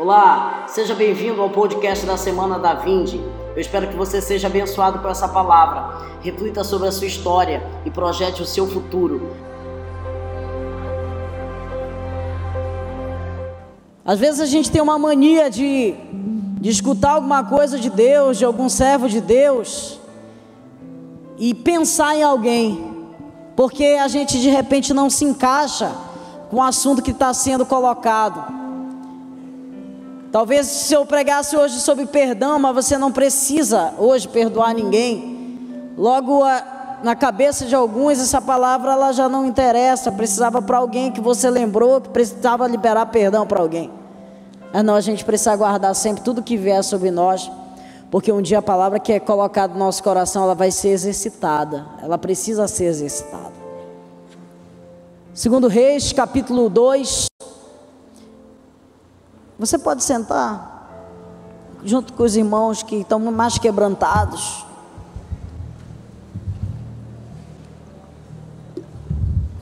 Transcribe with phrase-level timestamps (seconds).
[0.00, 3.20] Olá, seja bem-vindo ao podcast da Semana da Vinde.
[3.52, 6.06] Eu espero que você seja abençoado por essa palavra.
[6.20, 9.34] Reflita sobre a sua história e projete o seu futuro.
[14.04, 15.96] Às vezes a gente tem uma mania de,
[16.60, 19.98] de escutar alguma coisa de Deus, de algum servo de Deus,
[21.36, 22.94] e pensar em alguém,
[23.56, 25.90] porque a gente de repente não se encaixa
[26.48, 28.67] com o assunto que está sendo colocado.
[30.38, 35.90] Talvez se eu pregasse hoje sobre perdão, mas você não precisa hoje perdoar ninguém.
[35.98, 40.12] Logo a, na cabeça de alguns essa palavra ela já não interessa.
[40.12, 43.90] Precisava para alguém que você lembrou que precisava liberar perdão para alguém.
[44.72, 47.50] Mas não, a gente precisa guardar sempre tudo que vier sobre nós,
[48.08, 51.84] porque um dia a palavra que é colocada no nosso coração ela vai ser exercitada.
[52.00, 53.58] Ela precisa ser exercitada.
[55.34, 57.26] Segundo Reis, capítulo 2,
[59.58, 60.76] você pode sentar
[61.84, 64.64] junto com os irmãos que estão mais quebrantados.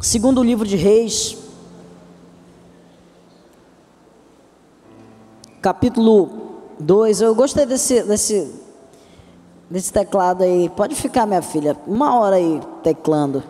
[0.00, 1.36] Segundo o livro de Reis,
[5.60, 7.22] capítulo 2.
[7.22, 8.54] Eu gostei desse, desse,
[9.68, 10.68] desse teclado aí.
[10.68, 13.42] Pode ficar, minha filha, uma hora aí teclando.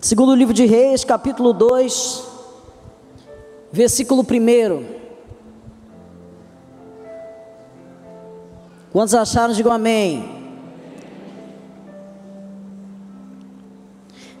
[0.00, 2.24] Segundo livro de Reis, capítulo 2,
[3.70, 5.00] versículo 1.
[8.90, 10.40] Quantos acharam, digam amém.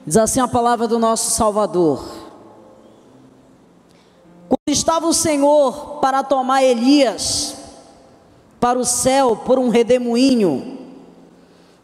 [0.06, 2.08] Diz assim a palavra do nosso Salvador.
[4.48, 7.54] Quando estava o Senhor para tomar Elias
[8.58, 10.78] para o céu por um redemoinho,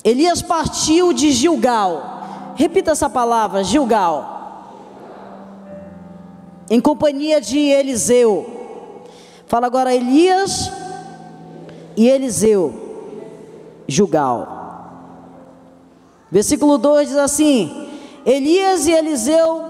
[0.03, 2.16] Elias partiu de Gilgal
[2.57, 4.35] Repita essa palavra, Gilgal.
[6.71, 8.47] Em companhia de Eliseu.
[9.47, 10.73] Fala agora Elias
[11.95, 12.73] e Eliseu.
[13.87, 14.49] Gilgal.
[16.31, 17.89] Versículo 2 diz assim:
[18.25, 19.63] Elias e Eliseu.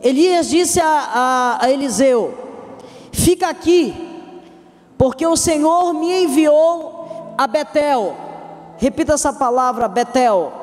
[0.00, 2.34] Elias disse a, a, a Eliseu:
[3.12, 3.94] Fica aqui,
[4.96, 8.16] porque o Senhor me enviou a Betel.
[8.78, 10.61] Repita essa palavra, Betel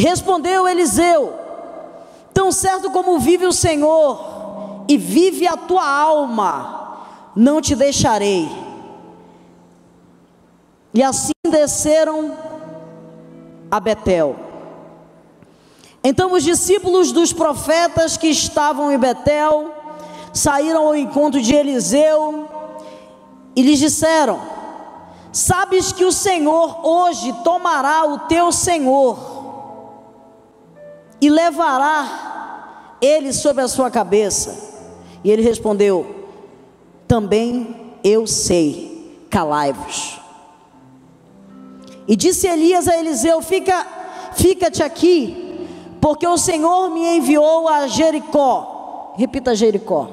[0.00, 1.34] respondeu Eliseu:
[2.32, 6.98] Tão certo como vive o Senhor e vive a tua alma,
[7.36, 8.50] não te deixarei.
[10.94, 12.36] E assim desceram
[13.70, 14.36] a Betel.
[16.04, 19.72] Então os discípulos dos profetas que estavam em Betel
[20.32, 22.48] saíram ao encontro de Eliseu
[23.54, 24.40] e lhes disseram:
[25.32, 29.31] Sabes que o Senhor hoje tomará o teu senhor
[31.22, 34.72] e levará ele sobre a sua cabeça.
[35.22, 36.26] E ele respondeu:
[37.06, 40.20] Também eu sei, calai-vos.
[42.08, 43.86] E disse Elias a Eliseu: Fica,
[44.32, 45.68] fica-te aqui,
[46.00, 49.14] porque o Senhor me enviou a Jericó.
[49.16, 50.10] Repita Jericó.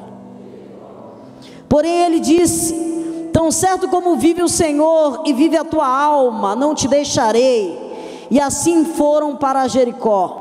[1.68, 6.76] Porém ele disse: Tão certo como vive o Senhor e vive a tua alma, não
[6.76, 7.90] te deixarei.
[8.30, 10.39] E assim foram para Jericó.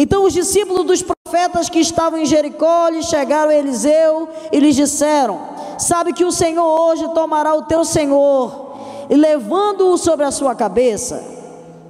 [0.00, 4.76] Então os discípulos dos profetas que estavam em Jericó lhe chegaram a Eliseu e lhes
[4.76, 5.40] disseram:
[5.76, 8.76] Sabe que o Senhor hoje tomará o teu senhor
[9.10, 11.20] e levando-o sobre a sua cabeça.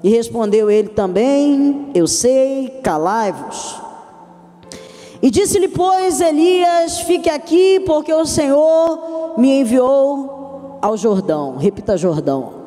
[0.02, 3.76] E respondeu ele também: Eu sei, calai-vos.
[5.20, 11.58] E disse-lhe, pois, Elias: Fique aqui, porque o Senhor me enviou ao Jordão.
[11.58, 12.57] Repita: Jordão.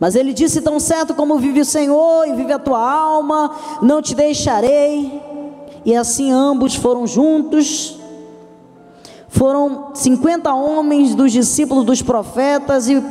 [0.00, 3.50] Mas ele disse: Tão certo como vive o Senhor e vive a tua alma,
[3.82, 5.20] não te deixarei.
[5.84, 7.98] E assim ambos foram juntos.
[9.28, 13.02] Foram 50 homens dos discípulos dos profetas e,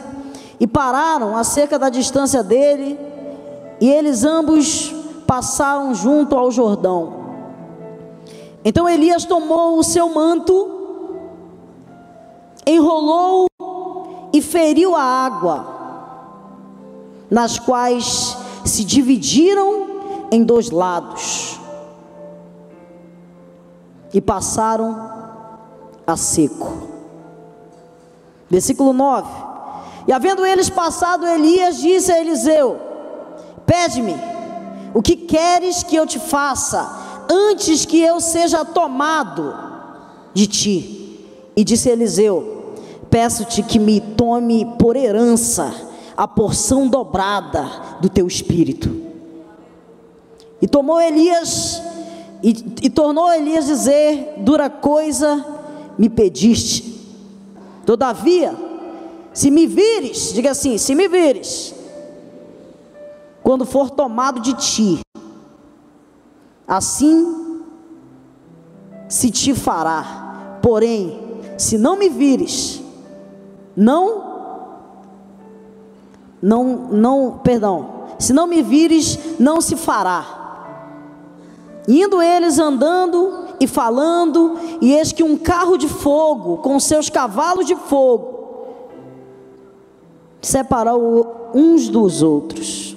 [0.60, 2.98] e pararam a cerca da distância dele.
[3.80, 4.94] E eles ambos
[5.28, 7.28] passaram junto ao Jordão.
[8.64, 10.68] Então Elias tomou o seu manto,
[12.66, 13.48] enrolou
[14.34, 15.77] e feriu a água
[17.30, 19.88] nas quais se dividiram
[20.32, 21.60] em dois lados
[24.14, 25.12] e passaram
[26.06, 26.88] a seco.
[28.50, 29.28] Versículo 9:
[30.08, 32.80] E havendo eles passado, Elias disse a Eliseu:
[33.66, 34.16] Pede-me,
[34.94, 39.54] o que queres que eu te faça, antes que eu seja tomado
[40.34, 41.54] de ti?
[41.56, 42.76] E disse Eliseu:
[43.10, 45.87] Peço-te que me tome por herança
[46.18, 47.70] a porção dobrada
[48.02, 48.90] do teu espírito.
[50.60, 51.80] E tomou Elias
[52.42, 52.50] e,
[52.82, 55.46] e tornou Elias dizer: Dura coisa
[55.98, 56.98] me pediste.
[57.86, 58.56] Todavia,
[59.32, 61.76] se me vires, diga assim: se me vires,
[63.44, 65.00] quando for tomado de ti,
[66.68, 67.62] assim
[69.08, 70.58] se te fará.
[70.62, 71.18] Porém,
[71.58, 72.82] se não me vires,
[73.76, 74.27] não,
[76.42, 80.36] não, não, perdão, se não me vires, não se fará.
[81.88, 87.66] Indo eles andando e falando, e eis que um carro de fogo, com seus cavalos
[87.66, 88.38] de fogo,
[90.42, 92.96] separou uns dos outros.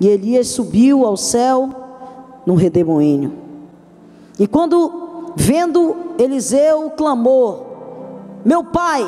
[0.00, 1.70] E Elias subiu ao céu
[2.44, 3.34] num redemoinho.
[4.38, 7.66] E quando, vendo Eliseu, clamou:
[8.44, 9.04] Meu pai,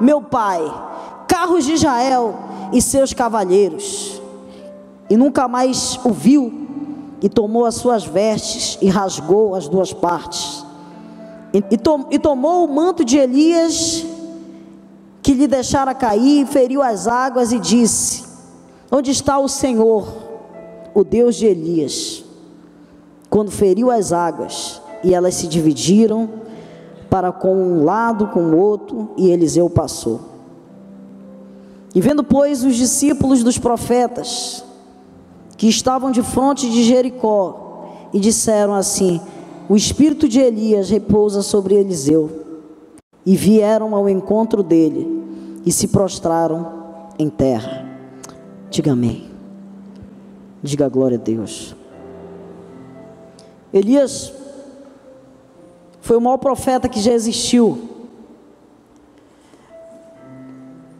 [0.00, 0.62] meu pai,
[1.28, 4.20] carros de Israel e seus cavalheiros.
[5.08, 6.68] E nunca mais o viu,
[7.22, 10.64] e tomou as suas vestes e rasgou as duas partes.
[11.52, 11.78] E, e,
[12.10, 14.04] e tomou o manto de Elias,
[15.22, 18.24] que lhe deixara cair, feriu as águas e disse:
[18.90, 20.30] Onde está o Senhor?
[20.94, 22.24] o Deus de Elias,
[23.28, 26.28] quando feriu as águas e elas se dividiram
[27.08, 30.20] para com um lado, com o outro, e Eliseu passou.
[31.94, 34.64] E vendo, pois, os discípulos dos profetas
[35.56, 37.70] que estavam de frente de Jericó,
[38.12, 39.20] e disseram assim:
[39.68, 42.38] O espírito de Elias repousa sobre Eliseu.
[43.24, 45.06] E vieram ao encontro dele
[45.64, 46.66] e se prostraram
[47.18, 47.86] em terra.
[48.70, 49.30] Diga amém.
[50.62, 51.76] Diga glória a Deus.
[53.72, 54.32] Elias
[56.00, 57.89] foi o maior profeta que já existiu.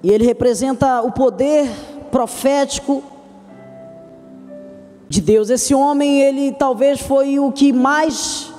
[0.02, 1.68] E ele representa o poder
[2.10, 3.02] profético
[5.08, 5.50] de Deus.
[5.50, 8.50] Esse homem, ele talvez foi o que mais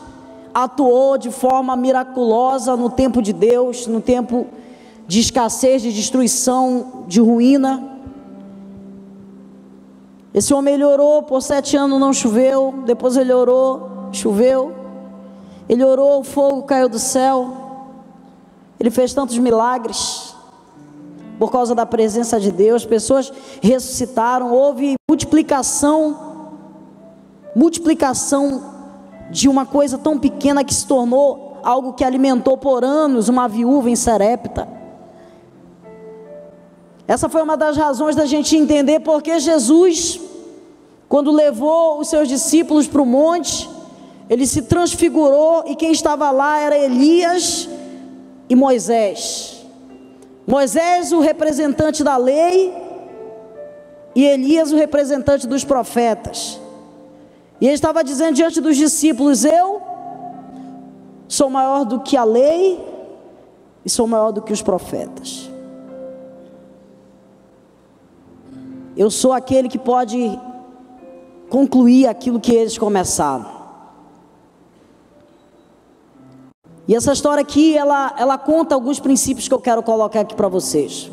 [0.54, 4.48] atuou de forma miraculosa no tempo de Deus, no tempo
[5.08, 7.90] de escassez, de destruição, de ruína.
[10.34, 14.74] Esse homem ele orou, por sete anos não choveu, depois ele orou, choveu.
[15.68, 17.58] Ele orou, o fogo caiu do céu.
[18.80, 20.31] Ele fez tantos milagres
[21.42, 22.86] por causa da presença de Deus.
[22.86, 23.34] Pessoas
[23.64, 26.16] ressuscitaram, houve multiplicação,
[27.56, 28.62] multiplicação
[29.32, 33.90] de uma coisa tão pequena que se tornou algo que alimentou por anos uma viúva
[33.90, 34.68] em Serepta.
[37.08, 40.22] Essa foi uma das razões da gente entender porque Jesus,
[41.10, 43.68] quando levou os seus discípulos para o monte,
[44.30, 47.68] ele se transfigurou e quem estava lá era Elias
[48.48, 49.51] e Moisés.
[50.52, 52.76] Moisés, o representante da lei,
[54.14, 56.60] e Elias, o representante dos profetas.
[57.62, 59.82] E ele estava dizendo diante dos discípulos: Eu
[61.26, 62.86] sou maior do que a lei
[63.86, 65.50] e sou maior do que os profetas.
[68.98, 70.38] Eu sou aquele que pode
[71.50, 73.51] concluir aquilo que eles começaram.
[76.88, 80.48] E essa história aqui, ela, ela conta alguns princípios que eu quero colocar aqui para
[80.48, 81.12] vocês.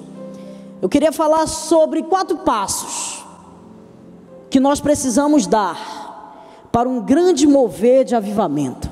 [0.80, 3.24] Eu queria falar sobre quatro passos
[4.48, 8.88] que nós precisamos dar para um grande mover de avivamento.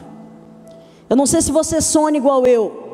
[1.08, 2.86] Eu não sei se você sonha igual eu,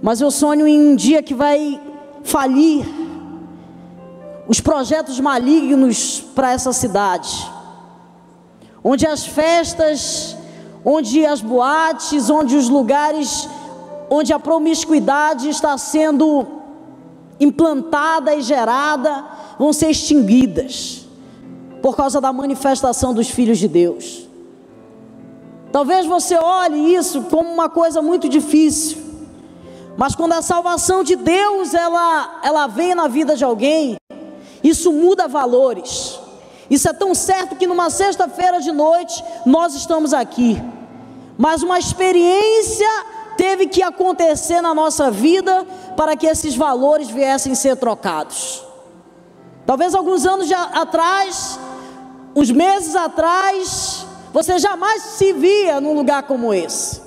[0.00, 1.80] mas eu sonho em um dia que vai
[2.22, 2.86] falir
[4.46, 7.50] os projetos malignos para essa cidade,
[8.82, 10.36] onde as festas,
[10.84, 13.48] onde as boates, onde os lugares,
[14.10, 16.46] onde a promiscuidade está sendo
[17.38, 19.24] implantada e gerada,
[19.58, 21.06] vão ser extinguidas
[21.80, 24.28] por causa da manifestação dos filhos de Deus.
[25.72, 28.98] Talvez você olhe isso como uma coisa muito difícil,
[29.96, 33.96] mas quando a salvação de Deus ela, ela vem na vida de alguém,
[34.62, 36.21] isso muda valores.
[36.72, 40.58] Isso é tão certo que numa sexta-feira de noite nós estamos aqui.
[41.36, 42.88] Mas uma experiência
[43.36, 45.66] teve que acontecer na nossa vida
[45.98, 48.64] para que esses valores viessem ser trocados.
[49.66, 51.60] Talvez alguns anos atrás,
[52.34, 57.02] uns meses atrás, você jamais se via num lugar como esse.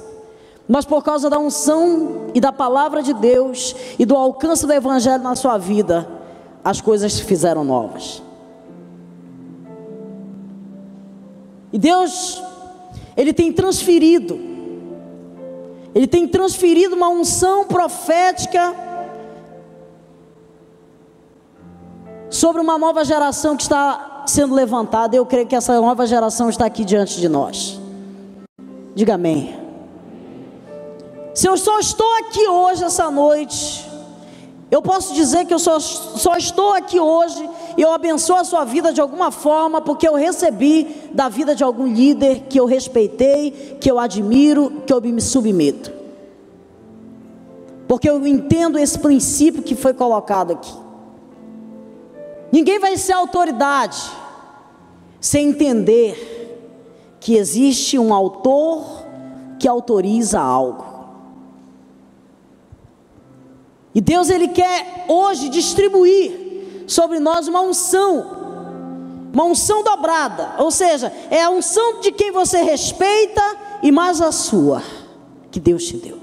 [0.67, 5.23] Mas por causa da unção e da palavra de Deus e do alcance do Evangelho
[5.23, 6.07] na sua vida,
[6.63, 8.24] as coisas se fizeram novas.
[11.75, 12.41] E Deus,
[13.17, 14.39] Ele tem transferido,
[15.93, 18.73] Ele tem transferido uma unção profética
[22.29, 25.17] sobre uma nova geração que está sendo levantada.
[25.17, 27.77] Eu creio que essa nova geração está aqui diante de nós.
[28.95, 29.59] Diga amém.
[31.33, 33.85] Se eu só estou aqui hoje, essa noite,
[34.71, 37.49] eu posso dizer que eu só, só estou aqui hoje
[37.81, 41.87] eu abençoo a sua vida de alguma forma, porque eu recebi da vida de algum
[41.87, 45.91] líder que eu respeitei, que eu admiro, que eu me submeto.
[47.87, 50.73] Porque eu entendo esse princípio que foi colocado aqui.
[52.51, 54.01] Ninguém vai ser autoridade
[55.19, 59.03] sem entender que existe um autor
[59.59, 60.85] que autoriza algo.
[63.93, 66.44] E Deus ele quer hoje distribuir
[66.87, 68.25] sobre nós uma unção,
[69.33, 73.41] uma unção dobrada, ou seja, é a unção de quem você respeita
[73.83, 74.81] e mais a sua
[75.51, 76.19] que Deus te deu.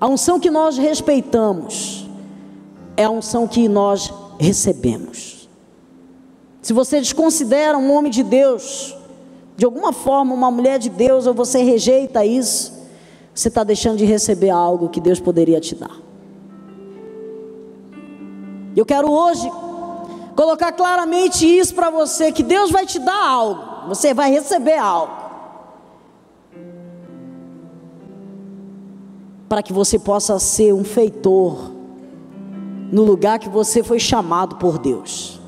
[0.00, 2.06] A unção que nós respeitamos
[2.96, 5.48] é a unção que nós recebemos.
[6.62, 8.96] Se você desconsidera um homem de Deus,
[9.56, 12.77] de alguma forma, uma mulher de Deus, ou você rejeita isso,
[13.38, 15.96] você está deixando de receber algo que Deus poderia te dar.
[18.76, 19.48] Eu quero hoje
[20.34, 25.12] colocar claramente isso para você: que Deus vai te dar algo, você vai receber algo.
[29.48, 31.70] Para que você possa ser um feitor
[32.90, 35.40] no lugar que você foi chamado por Deus.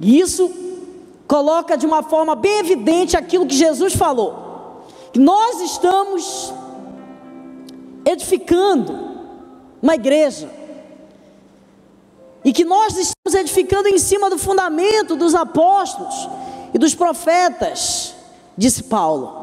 [0.00, 0.48] E isso
[1.26, 4.41] coloca de uma forma bem evidente aquilo que Jesus falou:
[5.18, 6.52] nós estamos
[8.04, 9.12] edificando
[9.80, 10.50] uma igreja,
[12.44, 16.28] e que nós estamos edificando em cima do fundamento dos apóstolos
[16.74, 18.14] e dos profetas,
[18.56, 19.40] disse Paulo.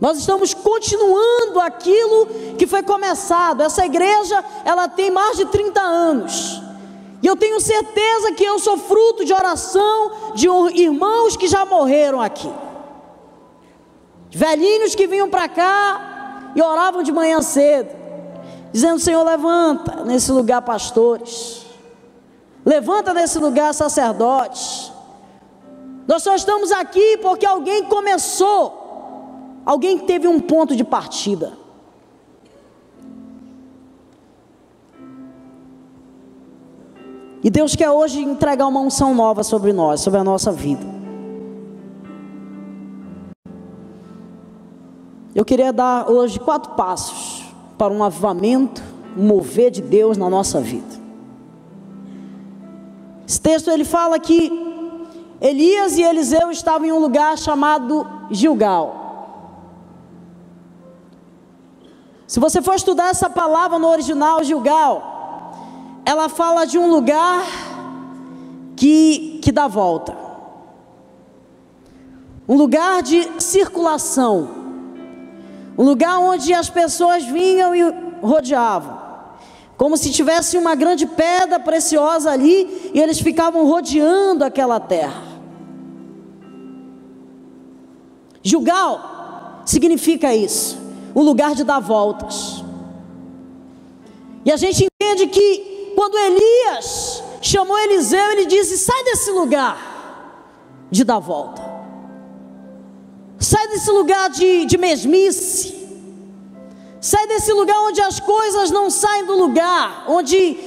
[0.00, 2.26] Nós estamos continuando aquilo
[2.56, 3.62] que foi começado.
[3.62, 6.60] Essa igreja, ela tem mais de 30 anos.
[7.22, 10.48] E eu tenho certeza que eu sou fruto de oração de
[10.80, 12.50] irmãos que já morreram aqui.
[14.30, 17.90] Velhinhos que vinham para cá e oravam de manhã cedo,
[18.72, 21.66] dizendo: Senhor, levanta nesse lugar pastores,
[22.64, 24.92] levanta nesse lugar sacerdotes.
[26.06, 31.58] Nós só estamos aqui porque alguém começou, alguém teve um ponto de partida.
[37.42, 40.99] E Deus quer hoje entregar uma unção nova sobre nós, sobre a nossa vida.
[45.34, 47.44] Eu queria dar hoje quatro passos
[47.78, 48.82] para um avivamento,
[49.16, 51.00] um mover de Deus na nossa vida.
[53.26, 54.50] Esse texto ele fala que
[55.40, 58.96] Elias e Eliseu estavam em um lugar chamado Gilgal.
[62.26, 67.44] Se você for estudar essa palavra no original Gilgal, ela fala de um lugar
[68.76, 70.16] que, que dá volta,
[72.48, 74.59] um lugar de circulação,
[75.80, 77.80] um lugar onde as pessoas vinham e
[78.20, 79.00] rodeavam,
[79.78, 85.22] como se tivesse uma grande pedra preciosa ali e eles ficavam rodeando aquela terra.
[88.42, 90.78] Julgal significa isso,
[91.14, 92.62] o lugar de dar voltas.
[94.44, 99.78] E a gente entende que quando Elias chamou Eliseu, ele disse: Sai desse lugar
[100.90, 101.62] de dar volta,
[103.40, 105.88] sai desse lugar de, de mesmice,
[107.00, 110.58] sai desse lugar onde as coisas não saem do lugar, onde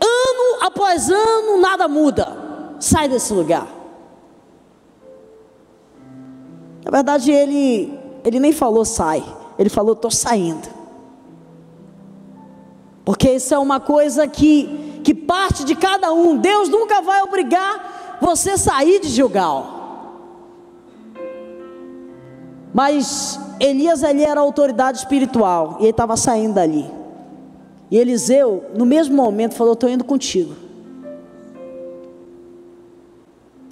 [0.00, 2.44] ano após ano nada muda.
[2.78, 3.66] Sai desse lugar.
[6.84, 9.24] Na verdade, ele, ele nem falou sai,
[9.58, 10.68] ele falou estou saindo.
[13.04, 16.36] Porque isso é uma coisa que, que parte de cada um.
[16.36, 19.75] Deus nunca vai obrigar você a sair de Gilgal.
[22.76, 26.84] Mas Elias ali era autoridade espiritual e ele estava saindo dali.
[27.90, 30.54] E Eliseu, no mesmo momento, falou: Estou indo contigo.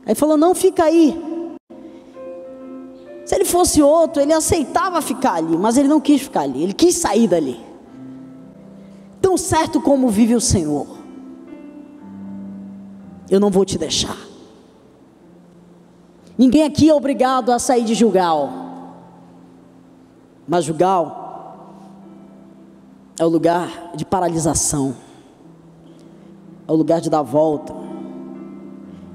[0.06, 1.14] Aí falou: Não, fica aí.
[3.26, 6.72] Se ele fosse outro, ele aceitava ficar ali, mas ele não quis ficar ali, ele
[6.72, 7.74] quis sair dali
[9.24, 10.86] tão certo como vive o Senhor,
[13.30, 14.18] eu não vou te deixar.
[16.36, 18.63] Ninguém aqui é obrigado a sair de Julgal,
[20.46, 21.22] mas Julgal
[23.18, 24.94] é o lugar de paralisação,
[26.66, 27.74] é o lugar de dar volta.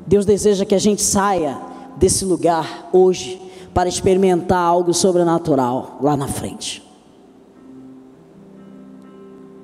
[0.07, 1.59] Deus deseja que a gente saia
[1.97, 3.41] desse lugar hoje
[3.73, 6.83] para experimentar algo sobrenatural lá na frente.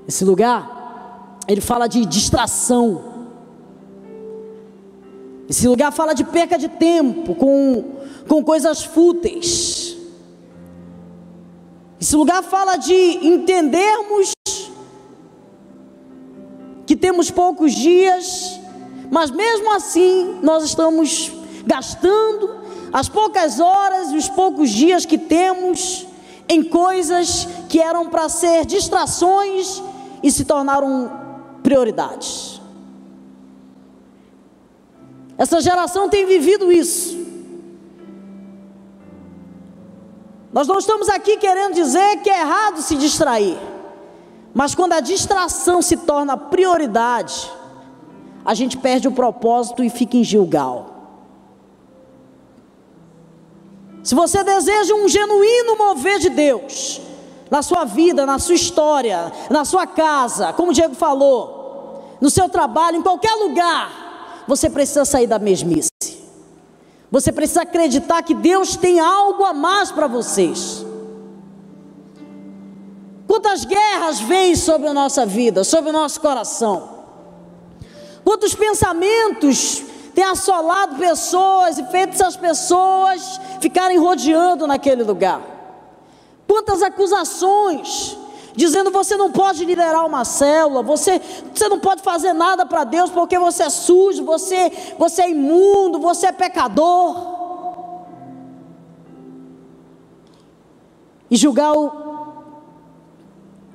[0.08, 3.02] Esse lugar, ele fala de distração.
[5.50, 7.84] Esse lugar fala de perca de tempo com,
[8.28, 9.75] com coisas fúteis.
[12.06, 12.94] Esse lugar fala de
[13.26, 14.32] entendermos
[16.86, 18.60] que temos poucos dias,
[19.10, 21.32] mas mesmo assim nós estamos
[21.66, 22.58] gastando
[22.94, 26.06] as poucas horas e os poucos dias que temos
[26.48, 29.82] em coisas que eram para ser distrações
[30.22, 31.12] e se tornaram
[31.64, 32.62] prioridades.
[35.40, 37.25] Essa geração tem vivido isso.
[40.56, 43.60] Nós não estamos aqui querendo dizer que é errado se distrair,
[44.54, 47.52] mas quando a distração se torna prioridade,
[48.46, 50.92] a gente perde o propósito e fica em Gilgal.
[54.02, 57.02] Se você deseja um genuíno mover de Deus
[57.52, 62.48] na sua vida, na sua história, na sua casa, como o Diego falou, no seu
[62.48, 65.90] trabalho, em qualquer lugar, você precisa sair da mesmice.
[67.12, 70.86] Você precisa acreditar que Deus tem algo a mais para vocês.
[73.28, 76.96] Quantas guerras vêm sobre a nossa vida, sobre o nosso coração?
[78.24, 79.84] Quantos pensamentos
[80.14, 85.42] têm assolado pessoas e feito essas pessoas ficarem rodeando naquele lugar?
[86.48, 88.18] Quantas acusações
[88.56, 91.22] dizendo você não pode liderar uma célula, você,
[91.54, 96.00] você não pode fazer nada para Deus porque você é sujo, você, você é imundo,
[96.00, 97.36] você é pecador.
[101.30, 102.04] E Gilgal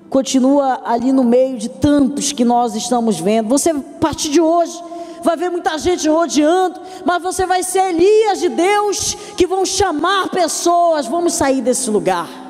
[0.08, 3.48] continua ali no meio de tantos que nós estamos vendo.
[3.48, 4.82] Você, a partir de hoje,
[5.22, 10.28] vai ver muita gente rodeando, mas você vai ser Elias de Deus que vão chamar
[10.30, 11.06] pessoas.
[11.06, 12.49] Vamos sair desse lugar.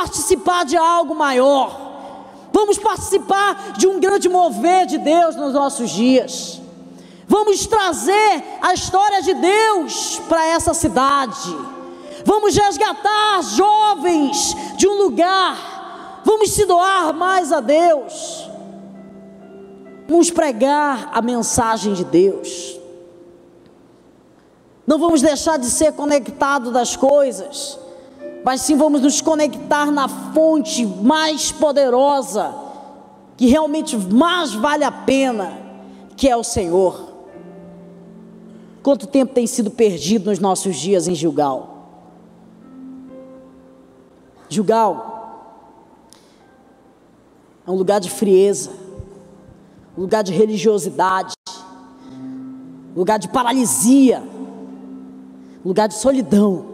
[0.00, 1.78] Participar de algo maior.
[2.54, 6.58] Vamos participar de um grande mover de Deus nos nossos dias.
[7.28, 11.54] Vamos trazer a história de Deus para essa cidade.
[12.24, 16.22] Vamos resgatar jovens de um lugar.
[16.24, 18.48] Vamos se doar mais a Deus.
[20.08, 22.80] Vamos pregar a mensagem de Deus.
[24.86, 27.79] Não vamos deixar de ser conectado das coisas
[28.44, 32.54] mas sim vamos nos conectar na fonte mais poderosa,
[33.36, 35.58] que realmente mais vale a pena,
[36.16, 37.08] que é o Senhor.
[38.82, 41.70] Quanto tempo tem sido perdido nos nossos dias em Gilgal?
[44.48, 45.10] Gilgal
[47.66, 48.70] é um lugar de frieza,
[49.96, 51.34] um lugar de religiosidade,
[52.96, 54.22] um lugar de paralisia,
[55.64, 56.69] um lugar de solidão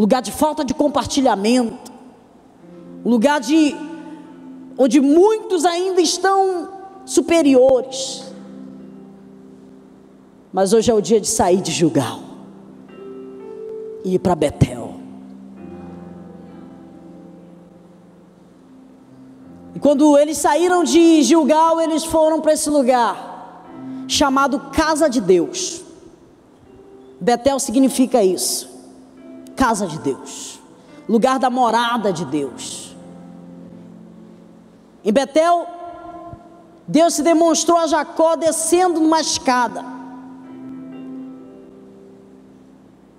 [0.00, 1.92] lugar de falta de compartilhamento,
[3.04, 3.76] lugar de
[4.78, 6.70] onde muitos ainda estão
[7.04, 8.24] superiores.
[10.50, 12.18] Mas hoje é o dia de sair de Gilgal
[14.02, 14.94] e ir para Betel.
[19.74, 23.66] E quando eles saíram de Gilgal, eles foram para esse lugar
[24.08, 25.82] chamado Casa de Deus.
[27.20, 28.69] Betel significa isso
[29.60, 30.58] casa de Deus,
[31.06, 32.96] lugar da morada de Deus.
[35.04, 35.66] Em Betel,
[36.88, 39.84] Deus se demonstrou a Jacó descendo numa escada.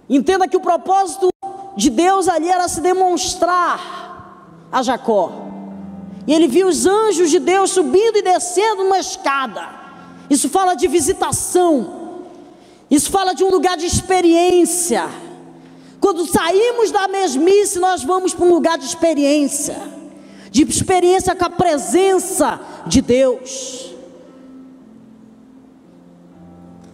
[0.10, 1.30] Entenda que o propósito
[1.78, 3.80] de Deus ali era se demonstrar
[4.72, 5.32] a Jacó.
[6.26, 9.70] E ele viu os anjos de Deus subindo e descendo numa escada.
[10.28, 12.24] Isso fala de visitação.
[12.90, 15.08] Isso fala de um lugar de experiência.
[16.02, 19.80] Quando saímos da mesmice, nós vamos para um lugar de experiência,
[20.50, 23.94] de experiência com a presença de Deus.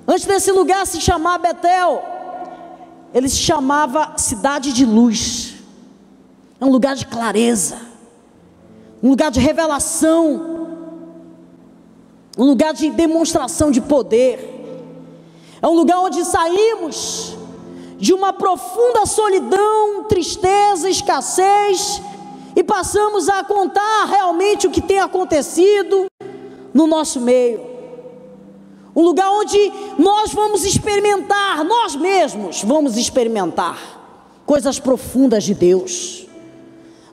[0.06, 2.04] Antes desse lugar se chamar Betel,
[3.14, 5.56] ele se chamava Cidade de Luz.
[6.60, 7.78] É um lugar de clareza,
[9.02, 10.68] um lugar de revelação,
[12.38, 14.54] um lugar de demonstração de poder.
[15.62, 17.37] É um lugar onde saímos
[17.98, 22.02] de uma profunda solidão, tristeza, escassez,
[22.56, 26.08] e passamos a contar realmente o que tem acontecido
[26.74, 27.62] no nosso meio.
[28.96, 33.78] Um lugar onde nós vamos experimentar, nós mesmos vamos experimentar
[34.46, 36.26] coisas profundas de Deus.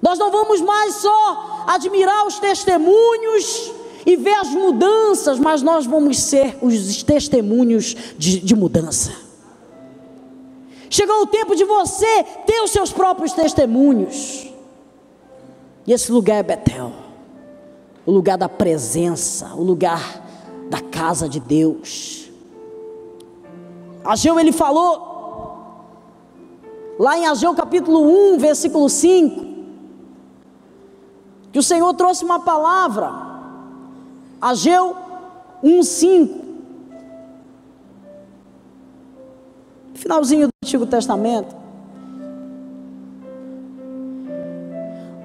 [0.00, 3.72] Nós não vamos mais só admirar os testemunhos
[4.06, 9.23] e ver as mudanças, mas nós vamos ser os testemunhos de, de mudança.
[10.90, 14.48] Chegou o tempo de você ter os seus próprios testemunhos.
[15.86, 17.04] E esse lugar é Betel
[18.06, 20.22] o lugar da presença, o lugar
[20.68, 22.30] da casa de Deus.
[24.04, 25.12] Ageu ele falou,
[26.98, 29.54] lá em Ageu capítulo 1, versículo 5,
[31.50, 33.10] que o Senhor trouxe uma palavra,
[34.40, 34.94] Ageu
[35.62, 35.82] 1,
[39.94, 41.54] finalzinho do Antigo Testamento.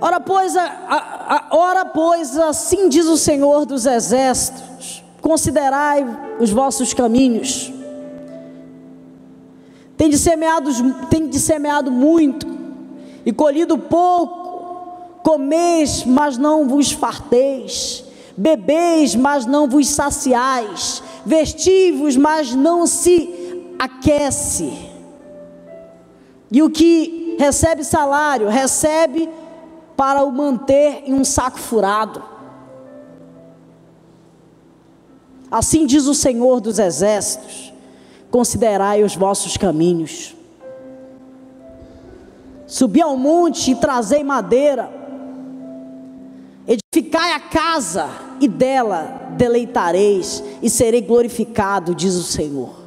[0.01, 6.05] Ora pois, a, a, a, ora, pois, assim diz o Senhor dos Exércitos: considerai
[6.39, 7.73] os vossos caminhos.
[9.97, 10.71] Tem de semeado,
[11.09, 12.47] tem de semeado muito
[13.25, 14.39] e colhido pouco.
[15.21, 18.05] Comeis, mas não vos farteis.
[18.37, 21.03] Bebeis, mas não vos saciais.
[21.25, 23.38] Vestivos, mas não se
[23.79, 24.89] aquece.
[26.51, 29.29] E o que recebe salário, recebe
[29.95, 32.21] para o manter em um saco furado.
[35.49, 37.73] Assim diz o Senhor dos Exércitos:
[38.29, 40.35] considerai os vossos caminhos.
[42.67, 44.91] Subi ao monte e trazei madeira,
[46.67, 52.78] edificai a casa, e dela deleitareis, e serei glorificado, diz o Senhor.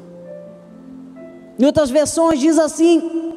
[1.58, 3.32] Em outras versões diz assim: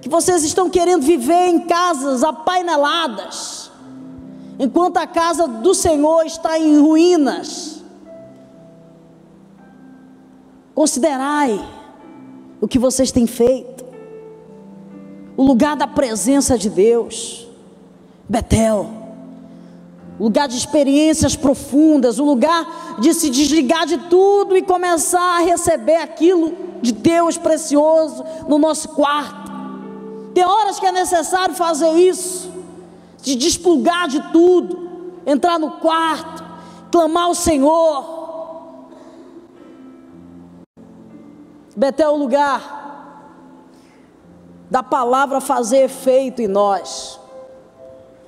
[0.00, 3.70] que vocês estão querendo viver em casas apaineladas,
[4.58, 7.82] enquanto a casa do Senhor está em ruínas.
[10.74, 11.60] Considerai
[12.60, 13.84] o que vocês têm feito,
[15.36, 17.48] o lugar da presença de Deus,
[18.28, 18.97] Betel,
[20.18, 25.96] lugar de experiências profundas, o lugar de se desligar de tudo e começar a receber
[25.96, 26.52] aquilo
[26.82, 29.50] de Deus precioso no nosso quarto.
[30.34, 32.52] Tem horas que é necessário fazer isso,
[33.22, 34.88] de desplugar de tudo,
[35.26, 36.44] entrar no quarto,
[36.90, 38.18] clamar ao Senhor.
[41.76, 42.78] Betel é o lugar
[44.70, 47.17] da palavra fazer efeito em nós.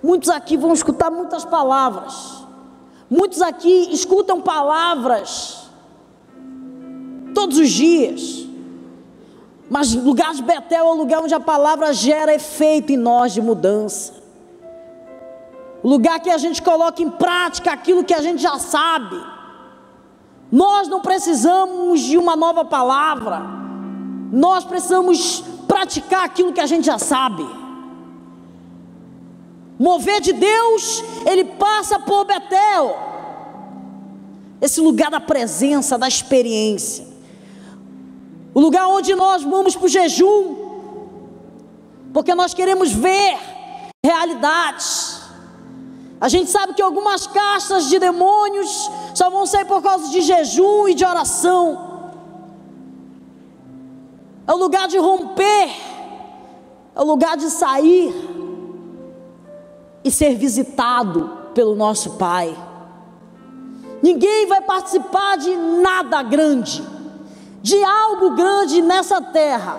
[0.02, 2.44] Muitos aqui vão escutar muitas palavras.
[3.08, 5.68] Muitos aqui escutam palavras
[7.34, 8.46] todos os dias.
[9.68, 13.40] Mas lugar de Betel é o lugar onde a palavra gera efeito em nós de
[13.40, 14.14] mudança.
[15.82, 19.16] O lugar que a gente coloca em prática aquilo que a gente já sabe.
[20.50, 23.40] Nós não precisamos de uma nova palavra.
[24.32, 27.46] Nós precisamos praticar aquilo que a gente já sabe.
[29.80, 32.96] Mover de Deus, ele passa por Betel.
[34.60, 37.10] Esse lugar da presença, da experiência
[38.52, 40.56] o lugar onde nós vamos para o jejum,
[42.12, 43.38] porque nós queremos ver
[44.04, 45.20] realidades.
[46.20, 50.88] A gente sabe que algumas castas de demônios só vão sair por causa de jejum
[50.88, 52.10] e de oração.
[54.46, 55.70] É o lugar de romper,
[56.94, 58.12] é o lugar de sair
[60.02, 62.56] e ser visitado pelo nosso Pai.
[64.02, 66.82] Ninguém vai participar de nada grande
[67.62, 69.78] de algo grande nessa terra,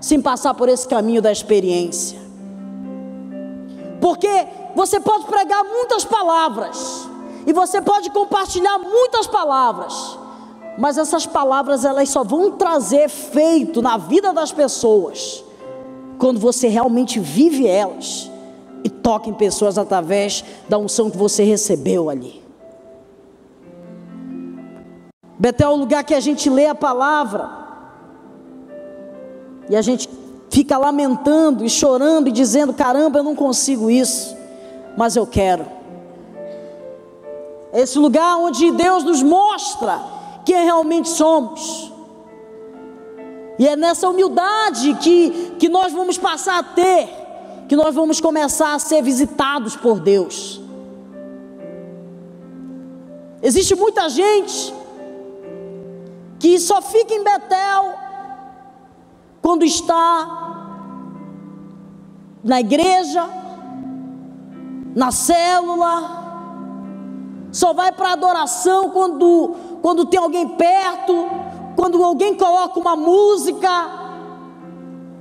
[0.00, 2.18] sem passar por esse caminho da experiência.
[4.00, 7.08] Porque você pode pregar muitas palavras,
[7.46, 10.18] e você pode compartilhar muitas palavras,
[10.78, 15.44] mas essas palavras elas só vão trazer efeito na vida das pessoas
[16.18, 18.30] quando você realmente vive elas
[19.04, 22.42] e toca em pessoas através da unção que você recebeu ali.
[25.38, 27.50] Betel é o lugar que a gente lê a palavra
[29.68, 30.08] e a gente
[30.50, 34.34] fica lamentando e chorando e dizendo: caramba, eu não consigo isso,
[34.96, 35.66] mas eu quero.
[37.72, 40.00] É esse lugar onde Deus nos mostra
[40.44, 41.92] quem realmente somos.
[43.58, 47.23] E é nessa humildade que, que nós vamos passar a ter,
[47.68, 50.60] que nós vamos começar a ser visitados por Deus.
[53.42, 54.74] Existe muita gente
[56.38, 57.94] que só fica em Betel
[59.40, 60.44] quando está
[62.42, 63.26] na igreja,
[64.94, 66.24] na célula,
[67.50, 71.26] só vai para adoração quando, quando tem alguém perto,
[71.76, 73.68] quando alguém coloca uma música,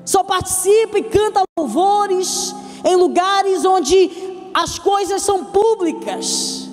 [0.06, 4.12] só participa e canta louvores em lugares onde
[4.54, 6.70] as coisas são públicas.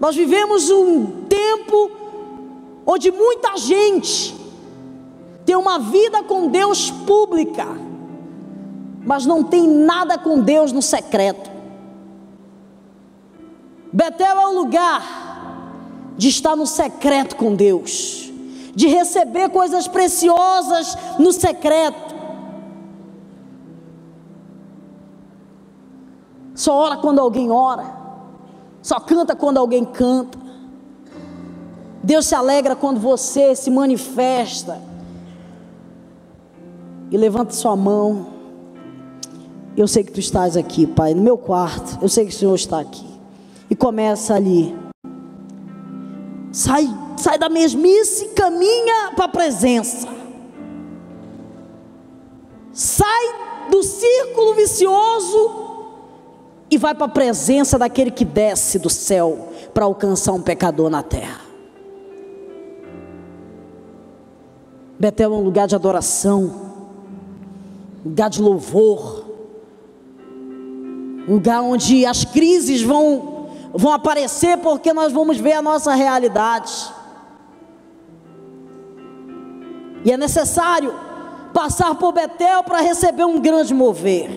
[0.00, 1.90] Nós vivemos um tempo
[2.86, 4.34] onde muita gente
[5.44, 7.66] tem uma vida com Deus pública,
[9.04, 11.50] mas não tem nada com Deus no secreto.
[13.92, 15.18] Betel é o lugar
[16.16, 18.27] de estar no secreto com Deus,
[18.78, 22.14] de receber coisas preciosas no secreto.
[26.54, 27.92] Só ora quando alguém ora,
[28.80, 30.38] só canta quando alguém canta.
[32.04, 34.80] Deus se alegra quando você se manifesta
[37.10, 38.28] e levanta sua mão.
[39.76, 41.98] Eu sei que tu estás aqui, Pai, no meu quarto.
[42.00, 43.08] Eu sei que o Senhor está aqui.
[43.68, 44.72] E começa ali.
[46.52, 46.88] Sai,
[47.18, 50.08] sai da mesmice caminha para a presença.
[52.72, 55.68] Sai do círculo vicioso
[56.70, 61.02] e vai para a presença daquele que desce do céu para alcançar um pecador na
[61.02, 61.40] terra.
[64.98, 66.72] Betel é um lugar de adoração,
[68.04, 69.24] lugar de louvor,
[71.28, 76.97] lugar onde as crises vão, vão aparecer porque nós vamos ver a nossa realidade.
[80.08, 80.94] E é necessário
[81.52, 84.30] passar por Betel para receber um grande mover.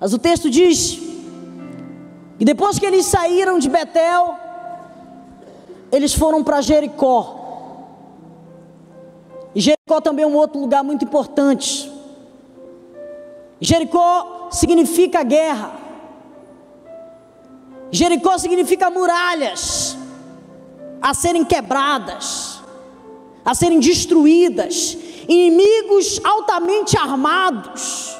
[0.00, 0.98] Mas o texto diz
[2.38, 4.38] que depois que eles saíram de Betel,
[5.92, 7.20] eles foram para Jericó.
[9.54, 11.92] E Jericó também é um outro lugar muito importante.
[13.60, 15.72] Jericó significa guerra.
[17.90, 19.94] Jericó significa muralhas
[21.02, 22.45] a serem quebradas,
[23.46, 28.16] a serem destruídas, inimigos altamente armados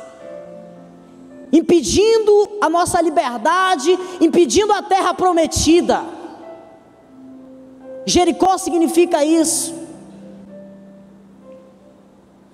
[1.53, 6.05] impedindo a nossa liberdade, impedindo a terra prometida.
[8.05, 9.75] Jericó significa isso.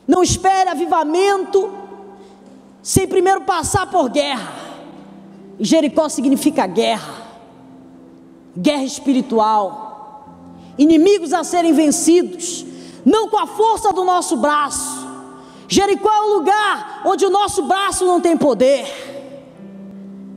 [0.06, 1.72] Não espere avivamento
[2.82, 4.52] sem primeiro passar por guerra.
[5.58, 7.26] Jericó significa guerra,
[8.56, 9.91] guerra espiritual,
[10.78, 12.64] inimigos a serem vencidos,
[13.04, 15.02] não com a força do nosso braço,
[15.72, 18.84] Jericó é o lugar onde o nosso braço não tem poder.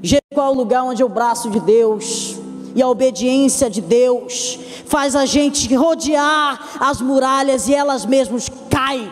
[0.01, 2.37] Jericó é o lugar onde o braço de Deus
[2.73, 9.11] e a obediência de Deus faz a gente rodear as muralhas e elas mesmas caem,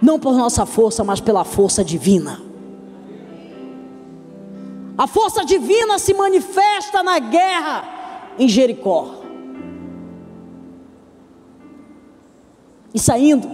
[0.00, 2.42] não por nossa força, mas pela força divina.
[4.98, 7.84] A força divina se manifesta na guerra
[8.36, 9.21] em Jericó.
[12.94, 13.48] E saindo,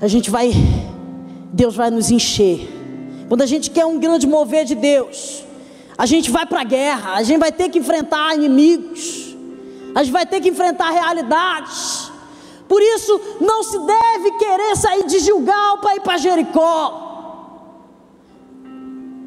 [0.00, 0.50] a gente vai,
[1.52, 2.68] Deus vai nos encher.
[3.28, 5.44] Quando a gente quer um grande mover de Deus,
[5.96, 9.36] a gente vai para a guerra, a gente vai ter que enfrentar inimigos,
[9.94, 12.10] a gente vai ter que enfrentar realidades.
[12.66, 17.10] Por isso, não se deve querer sair de Gilgal para ir para Jericó.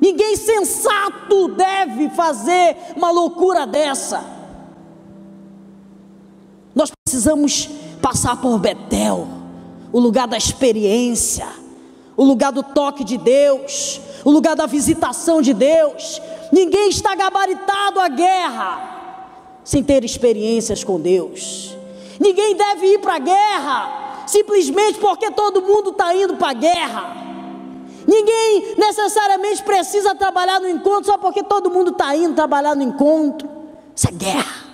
[0.02, 4.35] Ninguém sensato deve fazer uma loucura dessa.
[7.16, 7.70] Precisamos
[8.02, 9.26] passar por Betel
[9.94, 11.48] o lugar da experiência,
[12.18, 16.22] o lugar do toque de Deus, o lugar da visitação de Deus.
[16.52, 21.74] Ninguém está gabaritado à guerra sem ter experiências com Deus.
[22.20, 27.18] Ninguém deve ir para a guerra simplesmente porque todo mundo está indo para a guerra.
[28.06, 33.48] Ninguém necessariamente precisa trabalhar no encontro só porque todo mundo está indo trabalhar no encontro.
[33.96, 34.65] Isso é guerra,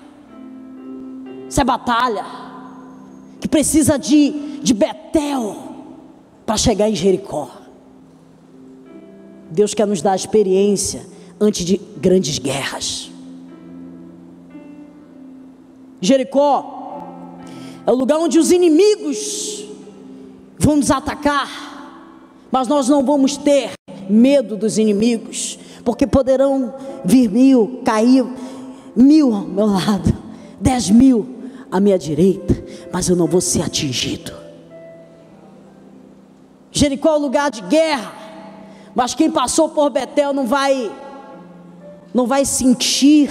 [1.52, 2.26] isso é batalha,
[3.42, 5.56] que precisa de de Betel
[6.46, 7.50] para chegar em Jericó.
[9.50, 11.06] Deus quer nos dar experiência
[11.40, 13.12] antes de grandes guerras.
[16.00, 17.04] Jericó
[17.86, 19.66] é o lugar onde os inimigos
[20.58, 21.50] vão nos atacar,
[22.52, 23.72] mas nós não vamos ter
[24.10, 28.26] medo dos inimigos, porque poderão vir mil, cair
[28.96, 30.14] mil ao meu lado,
[30.60, 31.41] dez mil
[31.72, 32.54] à minha direita,
[32.92, 34.34] mas eu não vou ser atingido.
[36.72, 38.14] Jericó é um lugar de guerra,
[38.94, 40.92] mas quem passou por Betel não vai
[42.14, 43.30] não vai sentir,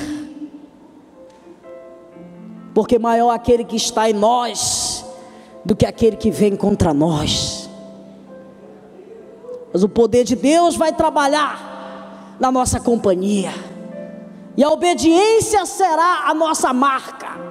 [2.74, 5.05] porque maior aquele que está em nós
[5.64, 7.68] do que aquele que vem contra nós.
[9.72, 13.53] Mas o poder de Deus vai trabalhar na nossa companhia.
[14.57, 17.50] E a obediência será a nossa marca.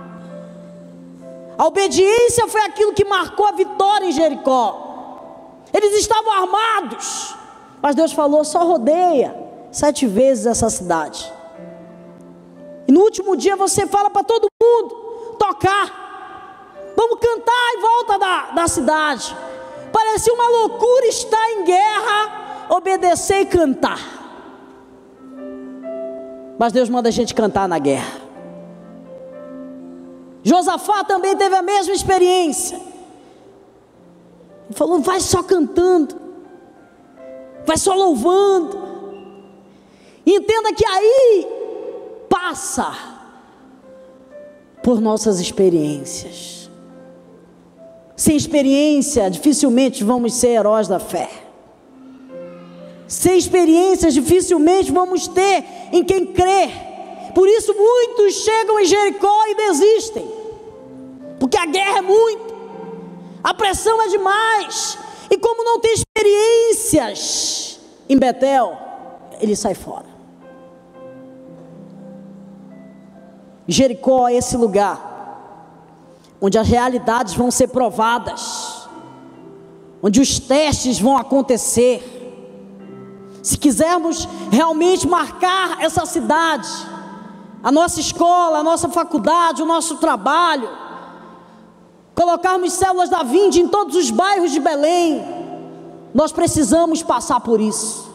[1.60, 5.65] A obediência foi aquilo que marcou a vitória em Jericó.
[5.74, 7.36] Eles estavam armados,
[7.82, 9.36] mas Deus falou: só rodeia
[9.69, 11.30] sete vezes essa cidade.
[12.88, 16.93] E no último dia você fala para todo mundo tocar.
[16.95, 19.36] Vamos cantar em volta da, da cidade.
[19.91, 24.00] Parecia uma loucura estar em guerra, obedecer e cantar.
[26.58, 28.29] Mas Deus manda a gente cantar na guerra.
[30.43, 32.78] Josafá também teve a mesma experiência.
[32.78, 36.15] Ele falou: vai só cantando,
[37.65, 38.89] vai só louvando.
[40.25, 41.47] Entenda que aí
[42.30, 42.93] passa
[44.84, 46.69] por nossas experiências.
[48.15, 51.30] Sem experiência, dificilmente vamos ser heróis da fé.
[53.08, 56.88] Sem experiências, dificilmente vamos ter em quem crer.
[57.39, 60.30] Por isso, muitos chegam em Jericó e desistem,
[61.39, 62.54] porque a guerra é muito,
[63.41, 64.97] a pressão é demais,
[65.32, 68.78] e como não tem experiências em Betel,
[69.39, 70.08] ele sai fora.
[73.65, 74.99] Jericó é esse lugar
[76.41, 78.86] onde as realidades vão ser provadas,
[80.04, 82.04] onde os testes vão acontecer.
[83.41, 86.67] Se quisermos realmente marcar essa cidade,
[87.63, 90.69] a nossa escola, a nossa faculdade, o nosso trabalho,
[92.15, 95.24] colocarmos células da Vinde em todos os bairros de Belém,
[96.13, 98.10] nós precisamos passar por isso,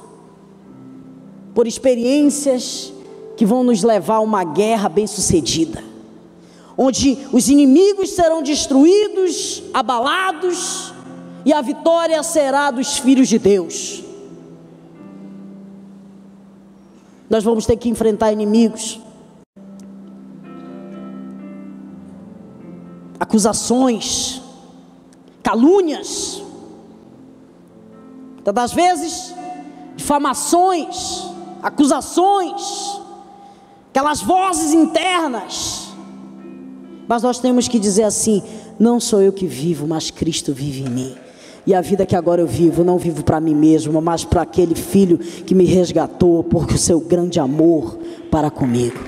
[1.54, 2.92] por experiências
[3.36, 5.82] que vão nos levar a uma guerra bem-sucedida,
[6.76, 10.92] onde os inimigos serão destruídos, abalados,
[11.44, 14.02] e a vitória será dos filhos de Deus.
[17.28, 19.00] Nós vamos ter que enfrentar inimigos,
[23.24, 24.42] acusações,
[25.42, 26.42] calúnias,
[28.44, 29.34] tantas vezes
[29.96, 31.24] difamações,
[31.62, 33.00] acusações,
[33.88, 35.88] aquelas vozes internas.
[37.08, 38.42] Mas nós temos que dizer assim:
[38.78, 41.14] não sou eu que vivo, mas Cristo vive em mim.
[41.66, 44.74] E a vida que agora eu vivo, não vivo para mim mesmo, mas para aquele
[44.74, 47.98] filho que me resgatou, por o seu grande amor
[48.30, 48.98] para comigo.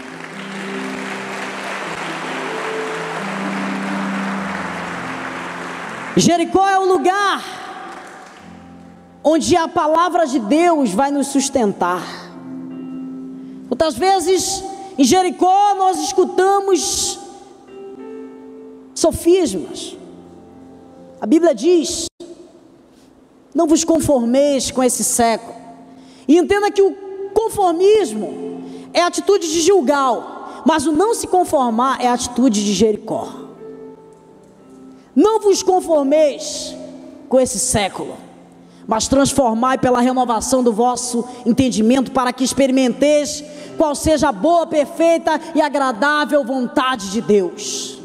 [6.17, 7.45] Jericó é o lugar
[9.23, 12.03] onde a palavra de Deus vai nos sustentar.
[13.69, 14.65] Muitas vezes
[14.97, 17.19] em Jericó nós escutamos
[18.95, 19.97] sofismas.
[21.21, 22.07] A Bíblia diz:
[23.55, 25.55] não vos conformeis com esse século.
[26.27, 26.95] E entenda que o
[27.35, 28.63] conformismo
[28.95, 33.46] é a atitude de Gilgal, mas o não se conformar é a atitude de Jericó.
[35.17, 36.77] Não vos conformeis
[37.27, 38.19] com esse século,
[38.87, 43.43] mas transformai pela renovação do vosso entendimento, para que experimenteis
[43.79, 47.99] qual seja a boa, perfeita e agradável vontade de Deus.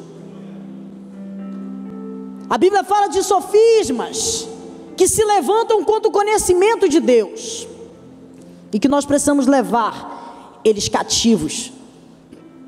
[2.49, 4.47] A Bíblia fala de sofismas
[4.97, 7.67] que se levantam contra o conhecimento de Deus
[8.73, 11.71] e que nós precisamos levar eles cativos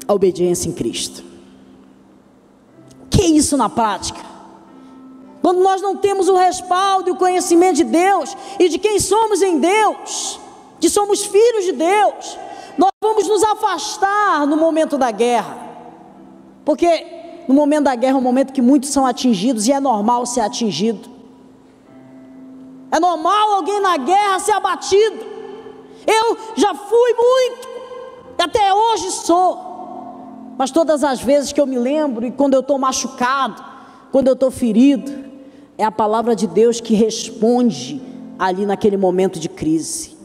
[0.07, 1.23] à obediência em Cristo.
[3.03, 4.22] O que é isso na prática?
[5.43, 9.41] Quando nós não temos o respaldo e o conhecimento de Deus e de quem somos
[9.41, 10.39] em Deus,
[10.79, 12.39] que somos filhos de Deus,
[12.77, 15.57] nós vamos nos afastar no momento da guerra.
[16.63, 20.25] Porque no momento da guerra é um momento que muitos são atingidos e é normal
[20.25, 21.09] ser atingido.
[22.89, 25.25] É normal alguém na guerra ser abatido.
[26.07, 27.67] Eu já fui muito,
[28.37, 29.59] até hoje sou.
[30.57, 33.61] Mas todas as vezes que eu me lembro e quando eu estou machucado,
[34.09, 35.22] quando eu estou ferido,
[35.77, 38.01] é a palavra de Deus que responde
[38.37, 40.15] ali naquele momento de crise.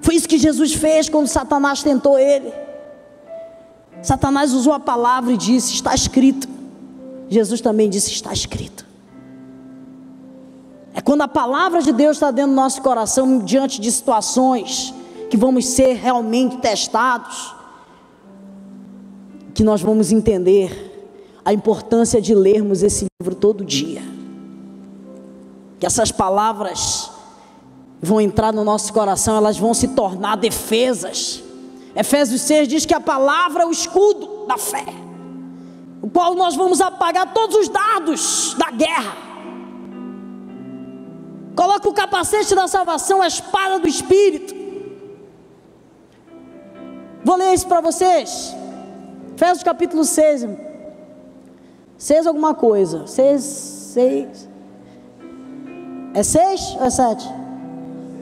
[0.00, 2.52] Foi isso que Jesus fez quando Satanás tentou ele.
[4.02, 6.48] Satanás usou a palavra e disse: Está escrito.
[7.28, 8.86] Jesus também disse: Está escrito.
[10.94, 14.94] É quando a palavra de Deus está dentro do nosso coração, diante de situações
[15.28, 17.54] que vamos ser realmente testados,
[19.52, 20.92] que nós vamos entender
[21.44, 24.15] a importância de lermos esse livro todo dia
[25.86, 27.08] essas palavras
[28.02, 31.44] vão entrar no nosso coração, elas vão se tornar defesas.
[31.94, 34.84] Efésios 6 diz que a palavra é o escudo da fé,
[36.02, 39.16] o qual nós vamos apagar todos os dados da guerra.
[41.54, 44.56] Coloca o capacete da salvação, a espada do Espírito.
[47.24, 48.54] Vou ler isso para vocês.
[49.36, 50.46] Efésios capítulo 6.
[51.96, 53.06] 6 alguma coisa.
[53.06, 54.55] 6, 6.
[56.16, 57.30] É seis ou é sete?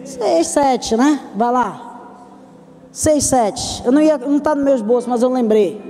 [0.05, 1.21] Seis, sete, né?
[1.37, 1.71] Vai lá.
[2.91, 3.85] Seis, sete.
[3.85, 5.81] Eu não ia, não está no meu esboço, mas eu lembrei.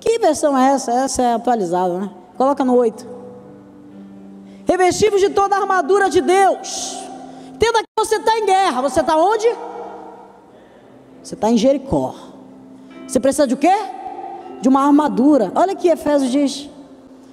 [0.00, 0.90] Que versão é essa?
[0.90, 2.10] Essa é atualizada, né?
[2.36, 3.06] Coloca no oito.
[4.66, 6.98] Revestivos de toda a armadura de Deus.
[7.54, 8.82] Entenda que você está em guerra.
[8.82, 9.46] Você está onde?
[11.22, 12.12] Você está em Jericó.
[13.06, 13.72] Você precisa de o quê?
[14.60, 15.52] De uma armadura.
[15.54, 16.68] Olha aqui, Efésios diz: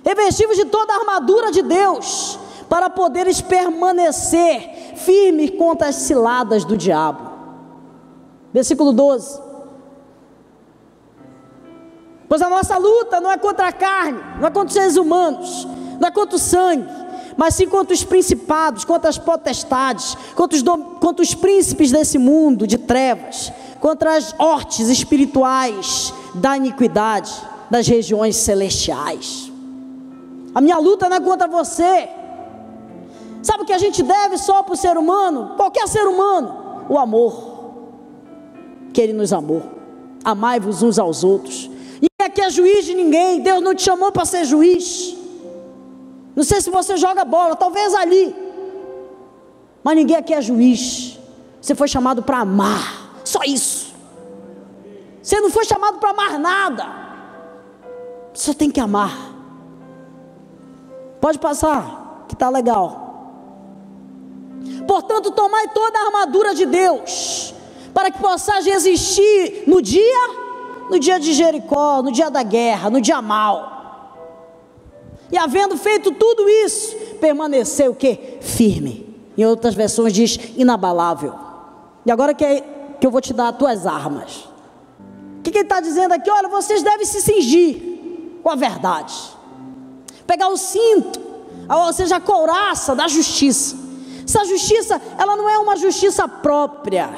[0.06, 2.39] revestivos de toda a armadura de Deus,
[2.70, 7.32] para poderes permanecer firmes contra as ciladas do diabo.
[8.53, 9.41] Versículo 12.
[12.28, 15.68] Pois a nossa luta não é contra a carne, não é contra os seres humanos,
[15.99, 16.88] não é contra o sangue,
[17.38, 20.64] mas sim contra os principados, contra as potestades, contra os,
[20.99, 27.32] contra os príncipes desse mundo de trevas, contra as hortes espirituais da iniquidade
[27.70, 29.55] das regiões celestiais.
[30.56, 32.08] A minha luta não é contra você.
[33.43, 35.53] Sabe o que a gente deve só para o ser humano?
[35.58, 36.86] Qualquer ser humano?
[36.88, 37.34] O amor.
[38.93, 39.62] Que Ele nos amou.
[40.24, 41.70] Amai-vos uns aos outros.
[41.95, 43.41] Ninguém aqui é juiz de ninguém.
[43.41, 45.16] Deus não te chamou para ser juiz.
[46.34, 48.34] Não sei se você joga bola, talvez ali.
[49.84, 51.20] Mas ninguém aqui é juiz.
[51.62, 53.20] Você foi chamado para amar.
[53.26, 53.93] Só isso.
[55.22, 56.86] Você não foi chamado para amar nada.
[58.34, 59.34] Só tem que amar.
[61.26, 63.01] Pode passar, que está legal.
[64.88, 67.51] Portanto, tomai toda a armadura de Deus,
[67.95, 70.30] para que possais resistir no dia,
[70.88, 74.21] no dia de Jericó, no dia da guerra, no dia mal.
[75.32, 78.38] E havendo feito tudo isso, permaneceu o que?
[78.41, 79.11] Firme.
[79.36, 81.34] Em outras versões diz inabalável.
[82.05, 82.61] E agora que, é,
[83.01, 84.47] que eu vou te dar as tuas armas.
[85.39, 86.30] O que, que ele está dizendo aqui?
[86.30, 89.34] Olha, vocês devem se cingir com a verdade.
[90.26, 91.19] Pegar o cinto,
[91.69, 93.76] ou seja, a couraça da justiça.
[94.23, 97.09] Essa justiça, ela não é uma justiça própria.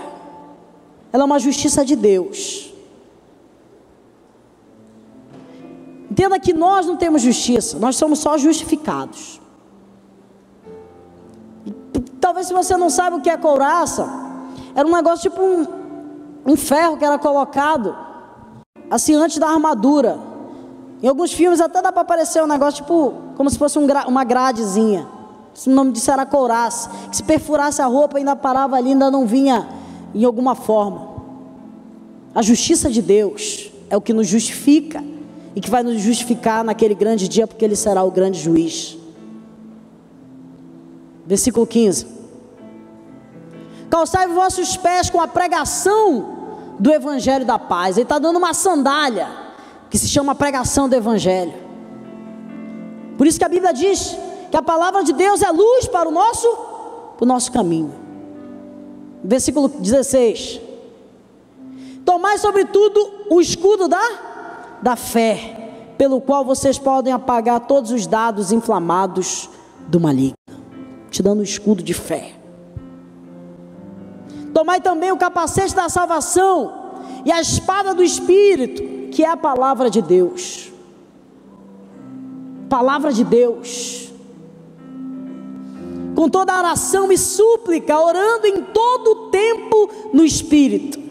[1.12, 2.74] Ela é uma justiça de Deus.
[6.12, 9.40] Entenda que nós não temos justiça, nós somos só justificados.
[12.20, 14.08] Talvez se você não sabe o que é couraça,
[14.76, 15.66] era um negócio tipo um,
[16.46, 17.96] um ferro que era colocado
[18.90, 20.20] assim antes da armadura.
[21.02, 24.08] Em alguns filmes até dá para aparecer um negócio tipo como se fosse um gra,
[24.08, 25.08] uma gradezinha.
[25.66, 26.90] O nome disso era couraça.
[27.10, 29.68] Que se perfurasse a roupa ainda parava ali, ainda não vinha
[30.14, 31.08] em alguma forma.
[32.34, 35.04] A justiça de Deus é o que nos justifica
[35.56, 38.98] e que vai nos justificar naquele grande dia, porque Ele será o grande juiz.
[41.26, 42.08] Versículo 15:
[43.90, 46.38] Calçai vossos pés com a pregação
[46.80, 47.98] do Evangelho da paz.
[47.98, 49.47] Ele está dando uma sandália
[49.90, 51.54] que se chama pregação do Evangelho.
[53.18, 54.18] Por isso que a Bíblia diz
[54.52, 56.48] que a palavra de Deus é luz para o nosso,
[57.18, 57.94] para o nosso caminho.
[59.24, 60.62] Versículo 16:
[62.06, 64.28] Tomai sobretudo o escudo da
[64.82, 69.50] da fé, pelo qual vocês podem apagar todos os dados inflamados
[69.88, 70.38] do maligno,
[71.10, 72.34] te dando um escudo de fé.
[74.54, 76.74] Tomai também o capacete da salvação
[77.26, 80.72] e a espada do Espírito, que é a palavra de Deus.
[82.70, 84.12] Palavra de Deus.
[86.16, 91.08] Com toda a oração e súplica, orando em todo o tempo no Espírito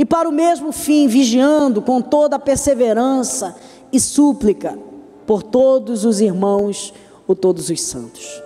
[0.00, 3.54] e para o mesmo fim, vigiando com toda a perseverança
[3.92, 4.78] e súplica
[5.26, 6.94] por todos os irmãos
[7.28, 8.42] ou todos os santos.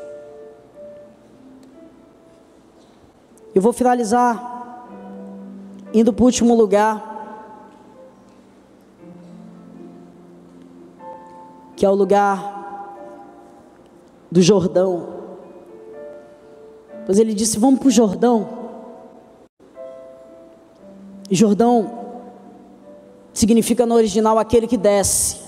[3.55, 4.54] Eu vou finalizar
[5.95, 7.13] indo para o último lugar,
[11.77, 12.99] que é o lugar
[14.31, 15.09] do Jordão.
[17.07, 18.65] Pois ele disse: Vamos para o Jordão.
[21.31, 22.05] Jordão
[23.33, 25.43] significa no original aquele que desce.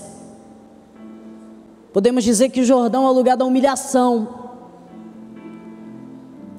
[1.93, 4.27] Podemos dizer que o Jordão é o lugar da humilhação,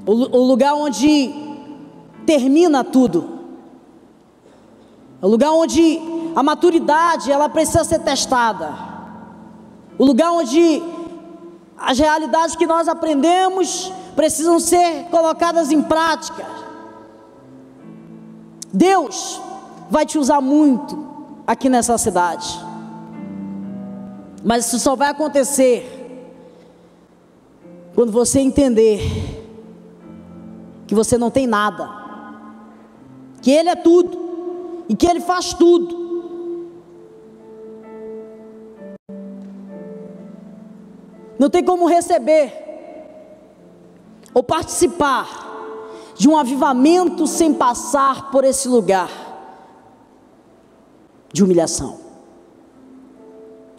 [0.07, 1.31] o lugar onde
[2.27, 3.38] termina tudo,
[5.21, 6.01] é o lugar onde
[6.35, 8.73] a maturidade ela precisa ser testada,
[9.99, 10.83] o lugar onde
[11.77, 16.45] as realidades que nós aprendemos precisam ser colocadas em prática.
[18.73, 19.41] Deus
[19.91, 21.07] vai te usar muito
[21.47, 22.61] aqui nessa cidade.
[24.45, 25.95] Mas isso só vai acontecer
[27.95, 29.01] quando você entender
[30.87, 31.89] que você não tem nada,
[33.43, 34.28] que Ele é tudo
[34.89, 36.09] e que Ele faz tudo.
[41.39, 42.53] Não tem como receber
[44.35, 45.47] ou participar
[46.17, 49.09] de um avivamento sem passar por esse lugar
[51.33, 51.99] de humilhação.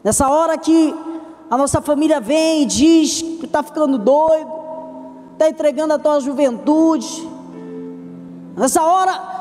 [0.04, 0.96] Nessa hora que
[1.50, 4.50] a nossa família vem e diz que está ficando doido,
[5.34, 7.28] está entregando a tua juventude.
[8.56, 9.40] Nessa hora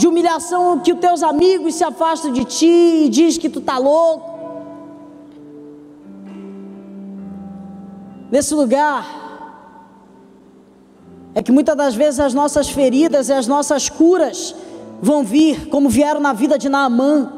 [0.00, 3.76] de humilhação que os teus amigos se afastam de ti e diz que tu está
[3.76, 4.30] louco.
[8.32, 9.04] Nesse lugar
[11.34, 14.54] é que muitas das vezes as nossas feridas e as nossas curas
[15.02, 17.30] vão vir, como vieram na vida de Naamã.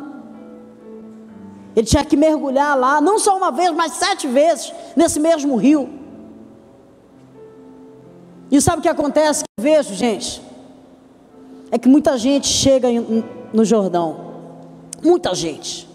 [1.75, 5.91] Ele tinha que mergulhar lá, não só uma vez, mas sete vezes, nesse mesmo rio.
[8.53, 9.43] E sabe o que acontece?
[9.59, 10.41] Eu vejo, gente,
[11.73, 12.87] é que muita gente chega
[13.53, 14.17] no Jordão,
[15.03, 15.89] muita gente,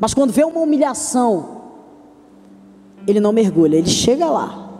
[0.00, 1.60] mas quando vê uma humilhação,
[3.06, 4.70] ele não mergulha, ele chega lá,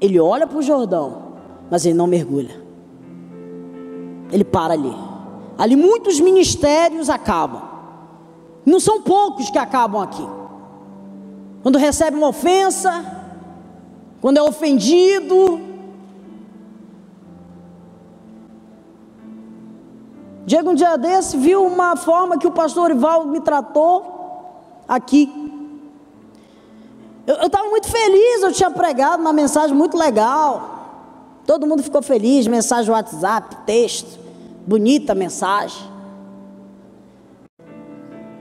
[0.00, 1.22] ele olha para o Jordão,
[1.70, 2.60] mas ele não mergulha,
[4.30, 4.94] ele para ali.
[5.56, 7.62] Ali muitos ministérios acabam.
[8.64, 10.24] Não são poucos que acabam aqui.
[11.64, 13.04] Quando recebe uma ofensa,
[14.20, 15.67] quando é ofendido.
[20.48, 25.30] Diego, um dia desse, viu uma forma que o pastor Ivaldo me tratou aqui.
[27.26, 31.42] Eu estava muito feliz, eu tinha pregado uma mensagem muito legal.
[31.44, 34.18] Todo mundo ficou feliz, mensagem WhatsApp, texto,
[34.66, 35.86] bonita mensagem.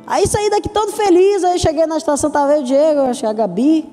[0.05, 3.34] Aí saí daqui todo feliz, aí cheguei na estação, estava eu, Diego, acho que a
[3.34, 3.86] Gabi.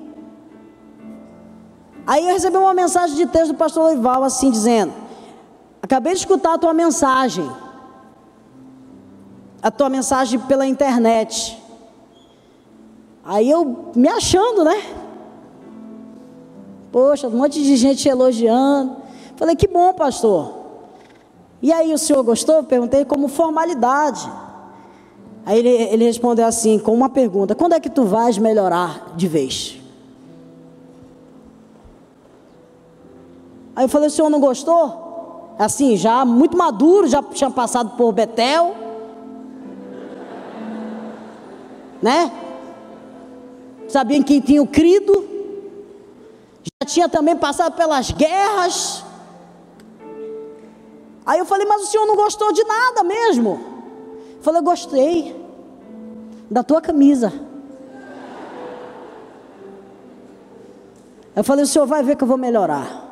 [2.07, 4.93] Aí eu recebi uma mensagem de texto do pastor Loival, assim, dizendo:
[5.83, 7.64] Acabei de escutar a tua mensagem.
[9.65, 11.59] A tua mensagem pela internet.
[13.23, 14.79] Aí eu me achando, né?
[16.91, 18.97] Poxa, um monte de gente elogiando.
[19.35, 20.53] Falei, que bom, pastor.
[21.63, 22.61] E aí, o senhor gostou?
[22.61, 24.31] Perguntei como formalidade.
[25.43, 29.27] Aí ele, ele respondeu assim, com uma pergunta: Quando é que tu vais melhorar de
[29.27, 29.81] vez?
[33.75, 35.55] Aí eu falei: O senhor não gostou?
[35.57, 38.84] Assim, já muito maduro, já tinha passado por Betel,
[42.05, 42.31] né?
[43.89, 45.27] Sabia em quem tinha crido,
[46.63, 49.03] já tinha também passado pelas guerras.
[51.25, 53.59] Aí eu falei: Mas o senhor não gostou de nada mesmo?
[54.41, 55.35] Falei, gostei
[56.49, 57.33] da tua camisa.
[61.35, 63.03] Eu falei, o senhor vai ver que eu vou melhorar.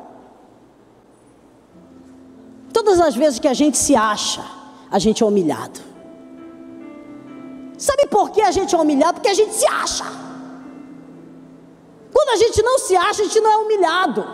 [2.72, 4.42] Todas as vezes que a gente se acha,
[4.88, 5.93] a gente é humilhado.
[7.84, 9.16] Sabe por que a gente é humilhado?
[9.16, 10.06] Porque a gente se acha.
[12.10, 14.24] Quando a gente não se acha, a gente não é humilhado.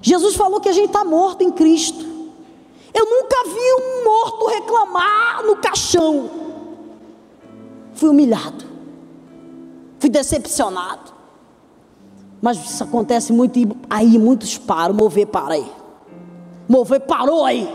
[0.00, 2.02] Jesus falou que a gente está morto em Cristo.
[2.94, 6.30] Eu nunca vi um morto reclamar no caixão.
[7.92, 8.64] Fui humilhado.
[9.98, 11.12] Fui decepcionado.
[12.40, 13.58] Mas isso acontece muito
[13.90, 15.70] aí muitos param, mover para aí.
[16.66, 17.68] Mover parou aí.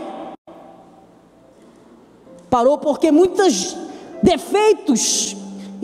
[2.50, 3.76] Parou porque muitos
[4.22, 5.36] defeitos,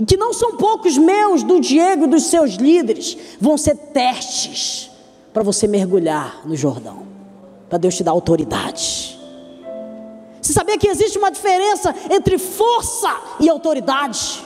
[0.07, 4.91] que não são poucos meus, do Diego e dos seus líderes, vão ser testes
[5.33, 7.07] para você mergulhar no Jordão.
[7.69, 9.19] Para Deus te dar autoridade.
[10.41, 14.43] Você sabia que existe uma diferença entre força e autoridade?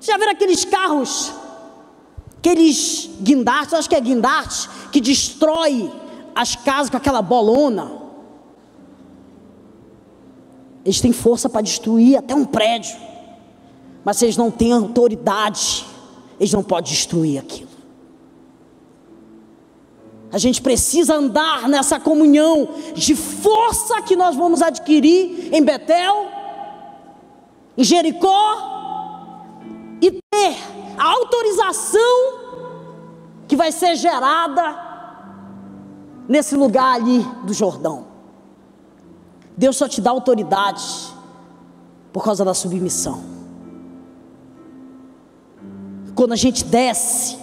[0.00, 1.32] Você já viram aqueles carros,
[2.38, 5.90] aqueles guindastes, acho que é guindaste, que destrói
[6.34, 8.05] as casas com aquela bolona?
[10.86, 12.96] Eles têm força para destruir até um prédio,
[14.04, 15.84] mas eles não têm autoridade,
[16.38, 17.70] eles não podem destruir aquilo.
[20.30, 26.28] A gente precisa andar nessa comunhão de força que nós vamos adquirir em Betel,
[27.76, 29.56] em Jericó,
[30.00, 30.56] e ter
[30.96, 32.38] a autorização
[33.48, 34.76] que vai ser gerada
[36.28, 38.05] nesse lugar ali do Jordão.
[39.56, 40.84] Deus só te dá autoridade
[42.12, 43.24] por causa da submissão.
[46.14, 47.38] Quando a gente desce,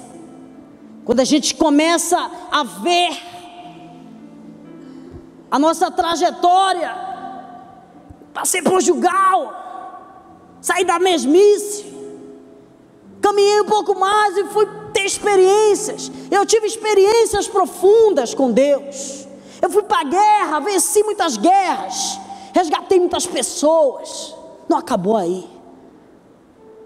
[1.05, 2.17] quando a gente começa
[2.51, 3.21] a ver
[5.49, 6.91] a nossa trajetória,
[8.33, 9.53] passei por Portugal,
[10.61, 11.85] saí da mesmice,
[13.21, 16.11] caminhei um pouco mais e fui ter experiências.
[16.31, 19.27] Eu tive experiências profundas com Deus.
[19.63, 22.19] Eu fui para a guerra, venci muitas guerras,
[22.51, 24.35] resgatei muitas pessoas.
[24.67, 25.49] Não acabou aí.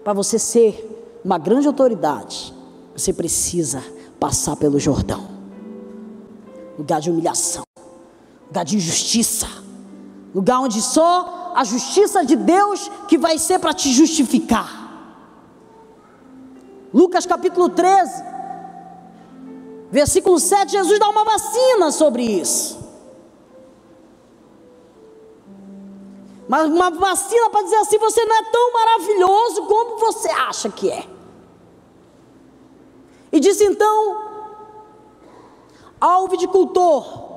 [0.04, 2.54] Para você ser uma grande autoridade,
[2.96, 3.82] você precisa
[4.20, 5.26] passar pelo Jordão
[6.78, 7.64] lugar de humilhação,
[8.46, 9.48] lugar de injustiça,
[10.32, 14.86] lugar onde só a justiça de Deus que vai ser para te justificar.
[16.94, 18.22] Lucas capítulo 13,
[19.90, 22.78] versículo 7, Jesus dá uma vacina sobre isso.
[26.48, 30.90] Mas uma vacina para dizer assim: você não é tão maravilhoso como você acha que
[30.90, 31.04] é.
[33.30, 34.16] E disse então
[36.00, 37.28] ao viticultor: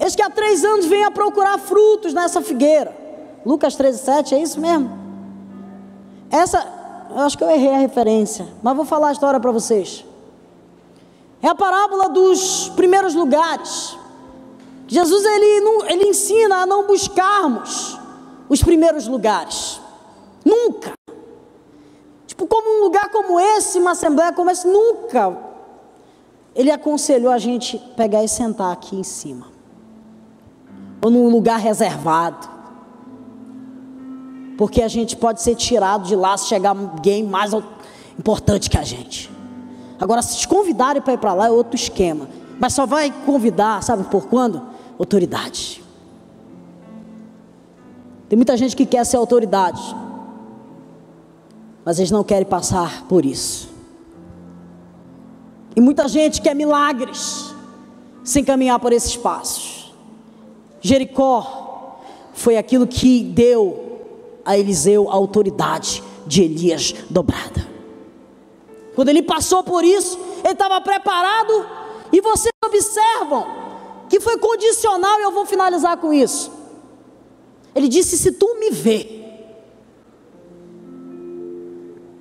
[0.00, 2.96] Eis que há três anos vem a procurar frutos nessa figueira.
[3.44, 4.90] Lucas 13, 7, é isso mesmo?
[6.30, 6.66] Essa,
[7.10, 10.02] eu acho que eu errei a referência, mas vou falar a história para vocês.
[11.44, 13.98] É a parábola dos primeiros lugares.
[14.88, 15.46] Jesus ele,
[15.90, 18.00] ele ensina a não buscarmos
[18.48, 19.78] os primeiros lugares.
[20.42, 20.94] Nunca.
[22.26, 25.36] Tipo, como um lugar como esse, uma assembleia como esse, nunca.
[26.54, 29.48] Ele aconselhou a gente pegar e sentar aqui em cima.
[31.02, 32.48] Ou num lugar reservado.
[34.56, 37.52] Porque a gente pode ser tirado de lá se chegar alguém mais
[38.18, 39.33] importante que a gente.
[40.00, 42.28] Agora, se te convidarem para ir para lá é outro esquema.
[42.58, 44.62] Mas só vai convidar, sabe por quando?
[44.98, 45.82] Autoridade.
[48.28, 49.94] Tem muita gente que quer ser autoridade,
[51.84, 53.68] mas eles não querem passar por isso.
[55.76, 57.54] E muita gente quer milagres
[58.22, 59.92] sem caminhar por esses passos.
[60.80, 62.00] Jericó
[62.32, 64.00] foi aquilo que deu
[64.44, 67.73] a Eliseu a autoridade de Elias dobrada.
[68.94, 71.66] Quando ele passou por isso, ele estava preparado,
[72.12, 73.46] e vocês observam
[74.08, 76.52] que foi condicional, e eu vou finalizar com isso.
[77.74, 79.24] Ele disse: Se tu me vê,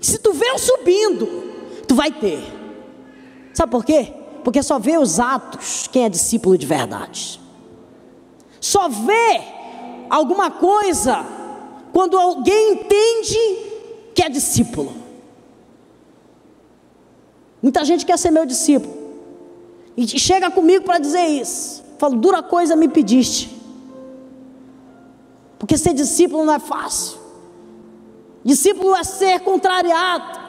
[0.02, 1.28] se tu vê eu subindo,
[1.88, 2.42] tu vai ter.
[3.54, 4.14] Sabe por quê?
[4.44, 7.40] Porque só vê os atos quem é discípulo de verdade.
[8.60, 9.42] Só vê
[10.10, 11.24] alguma coisa
[11.92, 13.38] quando alguém entende
[14.16, 15.03] que é discípulo.
[17.64, 18.94] Muita gente quer ser meu discípulo.
[19.96, 21.82] E chega comigo para dizer isso.
[21.98, 23.58] Falo, dura coisa me pediste.
[25.58, 27.18] Porque ser discípulo não é fácil.
[28.44, 30.42] Discípulo é ser contrariado.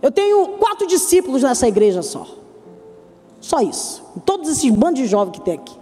[0.00, 2.26] Eu tenho quatro discípulos nessa igreja só.
[3.38, 4.02] Só isso.
[4.24, 5.76] Todos esses bandos de jovens que tem aqui.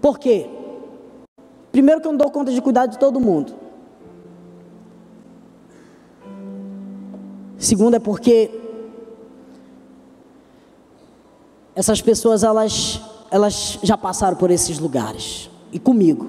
[0.00, 0.48] Por quê?
[1.70, 3.63] Primeiro que eu não dou conta de cuidar de todo mundo.
[7.64, 8.50] Segundo é porque
[11.74, 13.00] essas pessoas elas
[13.30, 15.48] elas já passaram por esses lugares.
[15.72, 16.28] E comigo.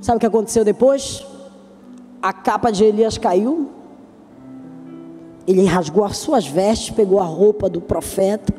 [0.00, 1.22] Sabe o que aconteceu depois?
[2.22, 3.70] A capa de Elias caiu.
[5.46, 8.54] Ele rasgou as suas vestes, pegou a roupa do profeta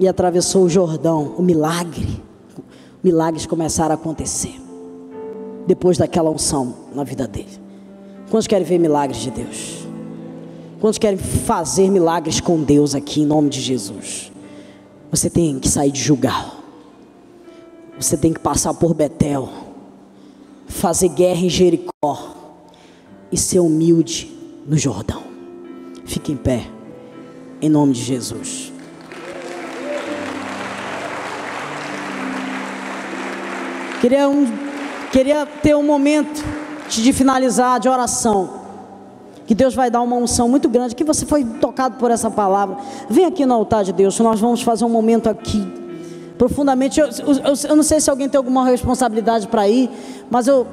[0.00, 1.36] e atravessou o Jordão.
[1.38, 2.20] O milagre,
[3.00, 4.63] milagres começaram a acontecer
[5.66, 7.60] depois daquela unção na vida dele.
[8.30, 9.86] Quantos querem ver milagres de Deus?
[10.80, 14.30] Quantos querem fazer milagres com Deus aqui em nome de Jesus?
[15.10, 16.54] Você tem que sair de julgar.
[17.98, 19.48] Você tem que passar por Betel,
[20.66, 22.34] fazer guerra em Jericó
[23.30, 24.30] e ser humilde
[24.66, 25.22] no Jordão.
[26.04, 26.66] Fique em pé,
[27.62, 28.72] em nome de Jesus.
[34.00, 34.44] Queria, um,
[35.14, 36.44] queria ter um momento
[36.88, 38.64] de finalizar de oração
[39.46, 42.78] que Deus vai dar uma unção muito grande, que você foi tocado por essa palavra.
[43.08, 45.64] Vem aqui no altar de Deus, nós vamos fazer um momento aqui,
[46.36, 46.98] profundamente.
[46.98, 49.88] Eu, eu, eu não sei se alguém tem alguma responsabilidade para ir,
[50.28, 50.66] mas eu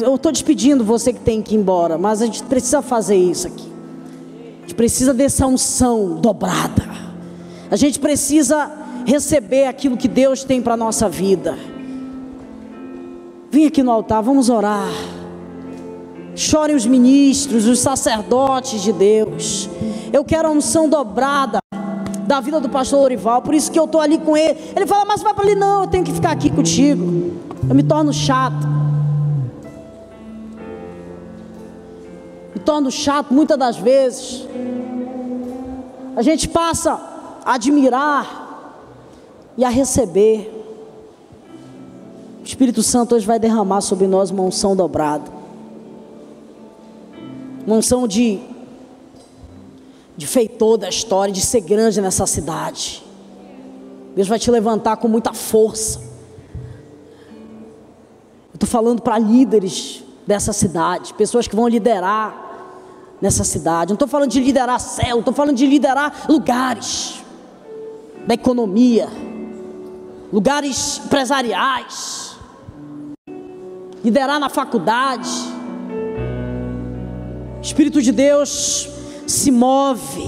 [0.00, 3.46] eu estou despedindo você que tem que ir embora, mas a gente precisa fazer isso
[3.46, 3.70] aqui.
[4.58, 6.82] A gente precisa dessa unção dobrada.
[7.70, 8.72] A gente precisa
[9.04, 11.58] receber aquilo que Deus tem para a nossa vida.
[13.50, 14.90] Vem aqui no altar, vamos orar.
[16.34, 19.70] Chorem os ministros, os sacerdotes de Deus.
[20.12, 21.58] Eu quero a unção dobrada
[22.26, 24.58] da vida do pastor Lorival, por isso que eu estou ali com ele.
[24.76, 27.40] Ele fala, mas vai para ali, não, eu tenho que ficar aqui contigo.
[27.66, 28.68] Eu me torno chato.
[32.54, 34.46] Me torno chato muitas das vezes.
[36.14, 37.00] A gente passa
[37.46, 38.26] a admirar
[39.56, 40.57] e a receber.
[42.48, 45.38] Espírito Santo hoje vai derramar sobre nós uma unção dobrada
[47.68, 48.40] uma unção de,
[50.16, 53.04] de feitor da história, de ser grande nessa cidade.
[54.16, 56.00] Deus vai te levantar com muita força.
[58.54, 62.46] Estou falando para líderes dessa cidade, pessoas que vão liderar
[63.20, 63.90] nessa cidade.
[63.90, 67.22] Não estou falando de liderar céu, estou falando de liderar lugares.
[68.26, 69.08] da economia,
[70.32, 72.27] lugares empresariais,
[74.08, 75.28] liderar na faculdade.
[77.60, 78.88] Espírito de Deus
[79.26, 80.26] se move,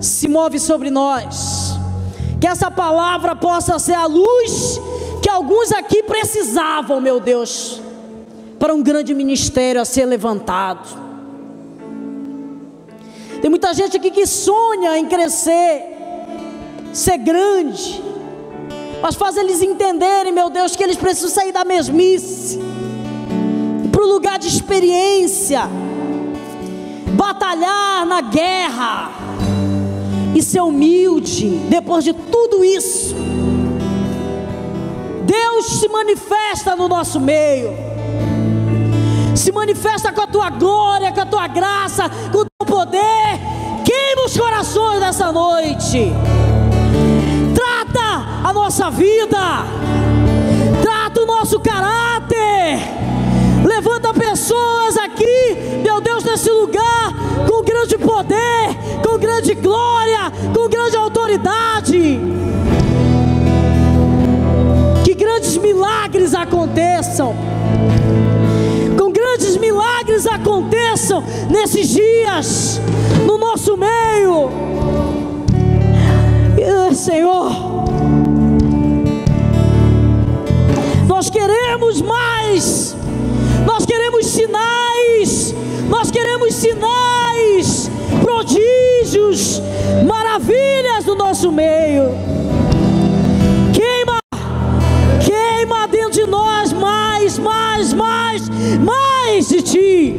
[0.00, 1.78] se move sobre nós.
[2.40, 4.80] Que essa palavra possa ser a luz
[5.22, 7.80] que alguns aqui precisavam, meu Deus,
[8.58, 11.06] para um grande ministério a ser levantado.
[13.40, 15.84] Tem muita gente aqui que sonha em crescer,
[16.92, 18.02] ser grande,
[19.00, 22.58] mas faz eles entenderem, meu Deus, que eles precisam sair da mesmice,
[23.92, 25.68] para o lugar de experiência,
[27.16, 29.10] batalhar na guerra
[30.34, 33.14] e ser humilde depois de tudo isso.
[35.24, 37.70] Deus se manifesta no nosso meio,
[39.34, 43.40] se manifesta com a tua glória, com a tua graça, com o teu poder.
[43.84, 46.12] Queima os corações nessa noite,
[47.96, 49.64] trata a nossa vida,
[50.82, 52.78] trata o nosso caráter,
[53.64, 57.14] levanta pessoas aqui, meu Deus, nesse lugar,
[57.48, 62.20] com grande poder, com grande glória, com grande autoridade
[65.18, 67.34] grandes milagres aconteçam.
[69.12, 72.80] Grandes milagres aconteçam nesses dias,
[73.26, 74.66] no nosso meio.
[76.96, 77.75] Senhor,
[81.16, 82.94] nós queremos mais,
[83.64, 85.54] nós queremos sinais,
[85.88, 87.90] nós queremos sinais,
[88.20, 89.62] prodígios,
[90.06, 92.14] maravilhas no nosso meio.
[96.10, 98.48] de nós mais, mais, mais,
[98.80, 100.16] mais de ti.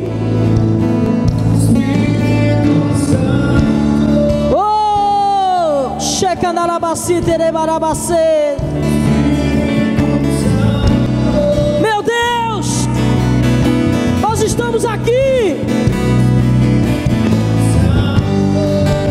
[4.51, 8.57] Oh, Shekanarabaci Terebarabacê.
[14.67, 15.55] estamos aqui.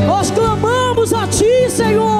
[0.06, 2.15] Nós clamamos a Ti, Senhor.